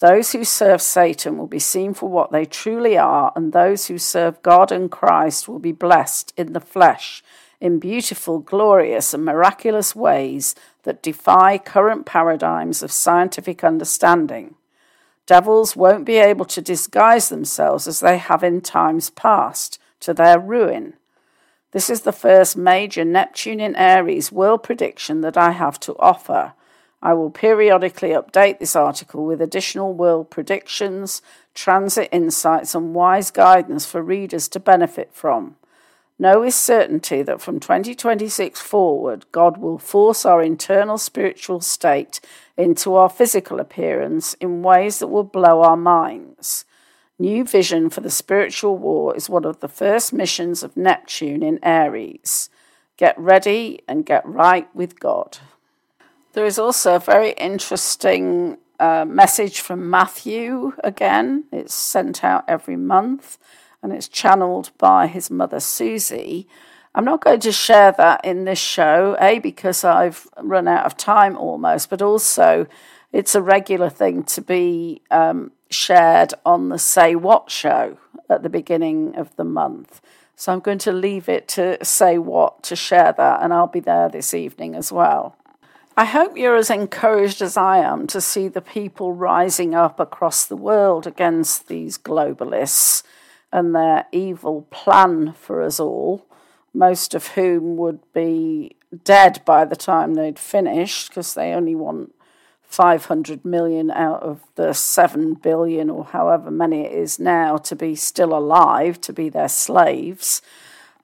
[0.00, 3.98] Those who serve Satan will be seen for what they truly are, and those who
[3.98, 7.22] serve God and Christ will be blessed in the flesh
[7.60, 14.54] in beautiful, glorious, and miraculous ways that defy current paradigms of scientific understanding.
[15.26, 20.40] Devils won't be able to disguise themselves as they have in times past, to their
[20.40, 20.94] ruin.
[21.72, 26.54] This is the first major Neptune in Aries world prediction that I have to offer.
[27.02, 31.22] I will periodically update this article with additional world predictions,
[31.54, 35.56] transit insights, and wise guidance for readers to benefit from.
[36.18, 42.20] Know with certainty that from 2026 forward, God will force our internal spiritual state
[42.58, 46.66] into our physical appearance in ways that will blow our minds.
[47.18, 51.58] New Vision for the Spiritual War is one of the first missions of Neptune in
[51.62, 52.50] Aries.
[52.98, 55.38] Get ready and get right with God.
[56.32, 61.44] There is also a very interesting uh, message from Matthew again.
[61.50, 63.36] It's sent out every month
[63.82, 66.46] and it's channeled by his mother Susie.
[66.94, 70.96] I'm not going to share that in this show, A, because I've run out of
[70.96, 72.68] time almost, but also
[73.12, 78.48] it's a regular thing to be um, shared on the Say What show at the
[78.48, 80.00] beginning of the month.
[80.36, 83.80] So I'm going to leave it to Say What to share that, and I'll be
[83.80, 85.36] there this evening as well.
[86.00, 90.46] I hope you're as encouraged as I am to see the people rising up across
[90.46, 93.02] the world against these globalists
[93.52, 96.24] and their evil plan for us all,
[96.72, 102.14] most of whom would be dead by the time they'd finished because they only want
[102.62, 107.94] 500 million out of the 7 billion or however many it is now to be
[107.94, 110.40] still alive, to be their slaves.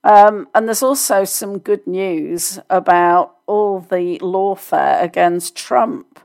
[0.07, 6.20] Um, and there's also some good news about all the lawfare against Trump.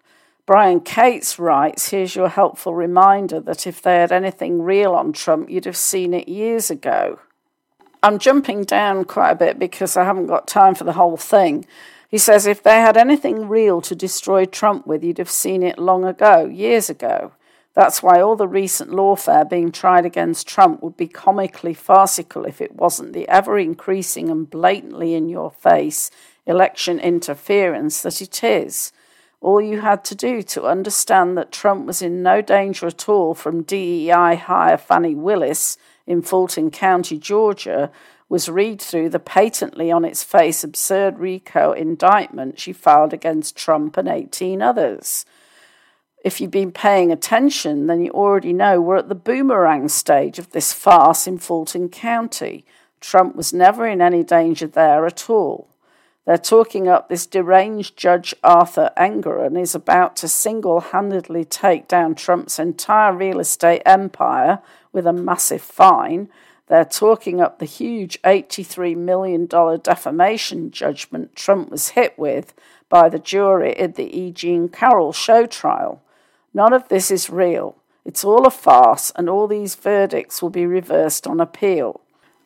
[0.45, 5.49] Brian Cates writes Here's your helpful reminder that if they had anything real on Trump,
[5.49, 7.21] you'd have seen it years ago.
[8.03, 11.65] I'm jumping down quite a bit because I haven't got time for the whole thing.
[12.07, 15.79] He says if they had anything real to destroy Trump with, you'd have seen it
[15.79, 17.31] long ago, years ago.
[17.73, 22.59] That's why all the recent lawfare being tried against Trump would be comically farcical if
[22.59, 26.11] it wasn't the ever increasing and blatantly in your face
[26.45, 28.91] election interference that it is.
[29.39, 33.33] All you had to do to understand that Trump was in no danger at all
[33.33, 37.89] from DEI hire Fani Willis in Fulton County, Georgia,
[38.29, 43.97] was read through the patently on its face absurd RICO indictment she filed against Trump
[43.97, 45.25] and 18 others.
[46.23, 50.51] If you've been paying attention, then you already know we're at the boomerang stage of
[50.51, 52.63] this farce in Fulton County.
[52.99, 55.67] Trump was never in any danger there at all.
[56.25, 62.13] They're talking up this deranged Judge Arthur Engoron is about to single handedly take down
[62.13, 64.59] Trump's entire real estate empire
[64.91, 66.29] with a massive fine.
[66.67, 72.53] They're talking up the huge $83 million defamation judgment Trump was hit with
[72.87, 74.31] by the jury in the E.
[74.31, 76.03] Jean Carroll show trial.
[76.53, 77.77] None of this is real.
[78.03, 82.01] It's all a farce, and all these verdicts will be reversed on appeal.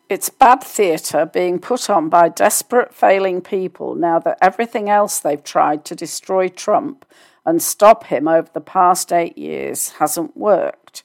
[0.08, 5.44] It's bad theatre being put on by desperate, failing people now that everything else they've
[5.44, 7.06] tried to destroy Trump
[7.44, 11.04] and stop him over the past eight years hasn't worked.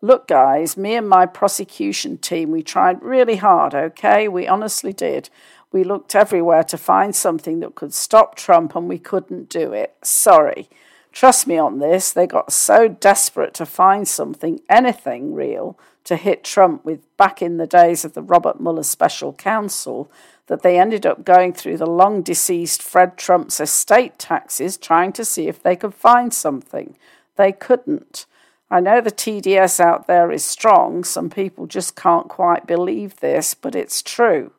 [0.00, 4.26] Look, guys, me and my prosecution team, we tried really hard, okay?
[4.26, 5.30] We honestly did.
[5.70, 9.94] We looked everywhere to find something that could stop Trump and we couldn't do it.
[10.02, 10.68] Sorry.
[11.12, 16.42] Trust me on this, they got so desperate to find something, anything real, to hit
[16.42, 20.10] Trump with back in the days of the Robert Mueller special counsel
[20.46, 25.24] that they ended up going through the long deceased Fred Trump's estate taxes trying to
[25.24, 26.96] see if they could find something.
[27.36, 28.26] They couldn't.
[28.70, 31.04] I know the TDS out there is strong.
[31.04, 34.52] Some people just can't quite believe this, but it's true.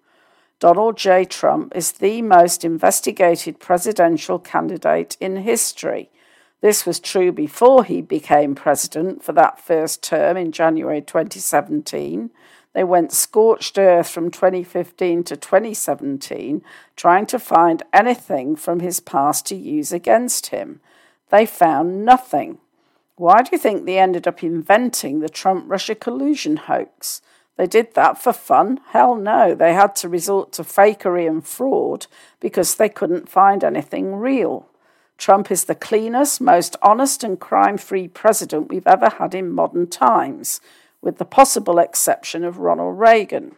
[0.59, 1.25] Donald J.
[1.25, 6.09] Trump is the most investigated presidential candidate in history.
[6.63, 12.29] This was true before he became president for that first term in January 2017.
[12.71, 16.61] They went scorched earth from 2015 to 2017,
[16.95, 20.79] trying to find anything from his past to use against him.
[21.31, 22.59] They found nothing.
[23.17, 27.21] Why do you think they ended up inventing the Trump Russia collusion hoax?
[27.57, 28.79] They did that for fun?
[28.91, 29.53] Hell no.
[29.53, 32.07] They had to resort to fakery and fraud
[32.39, 34.69] because they couldn't find anything real.
[35.23, 39.87] Trump is the cleanest, most honest, and crime free president we've ever had in modern
[39.87, 40.59] times,
[41.01, 43.55] with the possible exception of Ronald Reagan.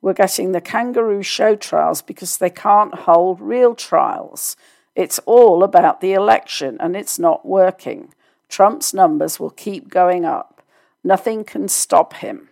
[0.00, 4.54] We're getting the kangaroo show trials because they can't hold real trials.
[4.94, 8.14] It's all about the election, and it's not working.
[8.48, 10.62] Trump's numbers will keep going up.
[11.02, 12.50] Nothing can stop him.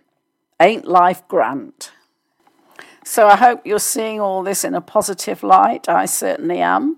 [0.59, 1.91] Ain't life grand?
[3.05, 5.87] So I hope you're seeing all this in a positive light.
[5.87, 6.97] I certainly am.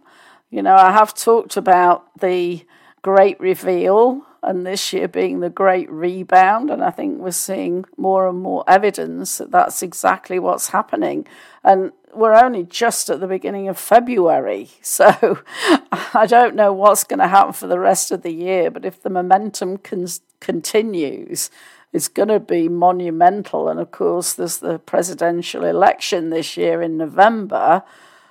[0.51, 2.65] You know, I have talked about the
[3.01, 6.69] great reveal and this year being the great rebound.
[6.69, 11.25] And I think we're seeing more and more evidence that that's exactly what's happening.
[11.63, 14.69] And we're only just at the beginning of February.
[14.81, 15.39] So
[16.13, 18.69] I don't know what's going to happen for the rest of the year.
[18.69, 20.07] But if the momentum con-
[20.41, 21.49] continues,
[21.93, 23.69] it's going to be monumental.
[23.69, 27.83] And of course, there's the presidential election this year in November.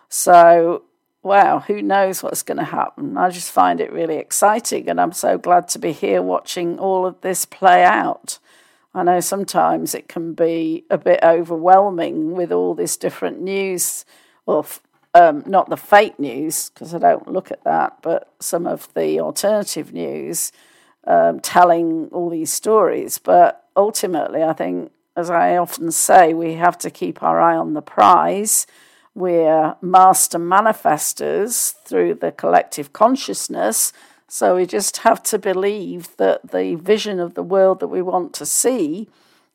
[0.09, 0.83] So
[1.23, 3.17] wow, who knows what's going to happen?
[3.17, 7.07] I just find it really exciting, and I'm so glad to be here watching all
[7.07, 8.39] of this play out.
[8.95, 14.05] I know sometimes it can be a bit overwhelming with all this different news,
[14.47, 14.67] well,
[15.15, 19.21] um, not the fake news, because I don't look at that, but some of the
[19.21, 20.53] alternative news
[21.07, 23.19] um, telling all these stories.
[23.19, 27.75] But ultimately, I think, as I often say, we have to keep our eye on
[27.75, 28.67] the prize
[29.15, 33.93] we're master manifestors through the collective consciousness.
[34.29, 38.33] So we just have to believe that the vision of the world that we want
[38.35, 39.09] to see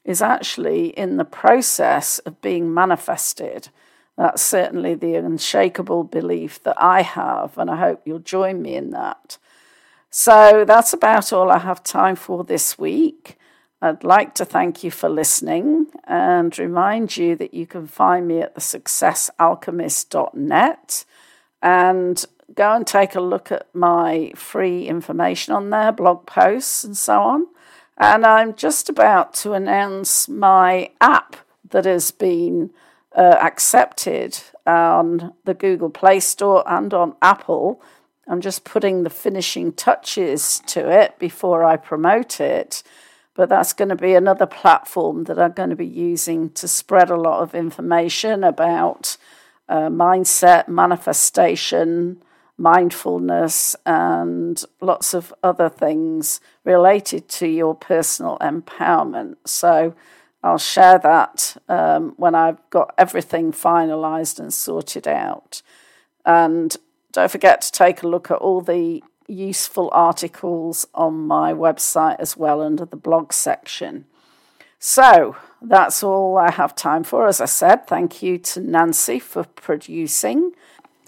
[0.04, 3.70] is actually in the process of being manifested.
[4.18, 8.92] That's certainly the unshakable belief that I have, and I hope you'll join me in
[8.92, 9.38] that.
[10.10, 13.38] So that's about all I have time for this week.
[13.82, 18.40] I'd like to thank you for listening and remind you that you can find me
[18.40, 21.06] at thesuccessalchemist.net
[21.62, 26.98] and go and take a look at my free information on there, blog posts, and
[26.98, 27.48] so on.
[27.98, 31.36] And I'm just about to announce my app
[31.70, 32.72] that has been
[33.16, 37.82] uh, accepted on the Google Play Store and on Apple.
[38.28, 42.84] I'm just putting the finishing touches to it before I promote it
[43.36, 47.10] but that's going to be another platform that I'm going to be using to spread
[47.10, 49.18] a lot of information about
[49.68, 52.24] uh, mindset, manifestation,
[52.58, 59.36] mindfulness, and lots of other things related to your personal empowerment.
[59.46, 59.94] So
[60.42, 65.62] I'll share that um, when I've got everything finalized and sorted out.
[66.26, 66.76] And
[67.12, 72.38] don't forget to take a look at all the useful articles on my website as
[72.38, 74.06] well under the blog section.
[74.80, 77.28] So that's all I have time for.
[77.28, 80.52] As I said, thank you to Nancy for producing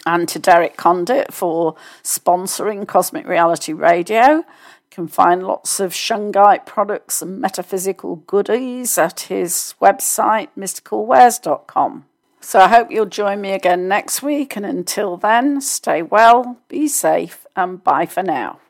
[0.06, 4.26] and to Derek Condit for sponsoring Cosmic Reality Radio.
[4.38, 4.46] You
[4.90, 12.06] can find lots of Shungite products and metaphysical goodies at his website, mysticalwares.com.
[12.40, 14.56] So I hope you'll join me again next week.
[14.56, 18.62] And until then, stay well, be safe, and bye for now.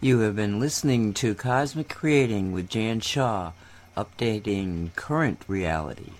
[0.00, 3.52] You have been listening to Cosmic Creating with Jan Shaw,
[3.96, 6.14] updating current reality,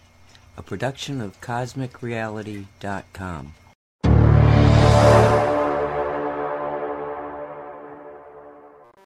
[0.56, 3.54] a production of CosmicReality.com.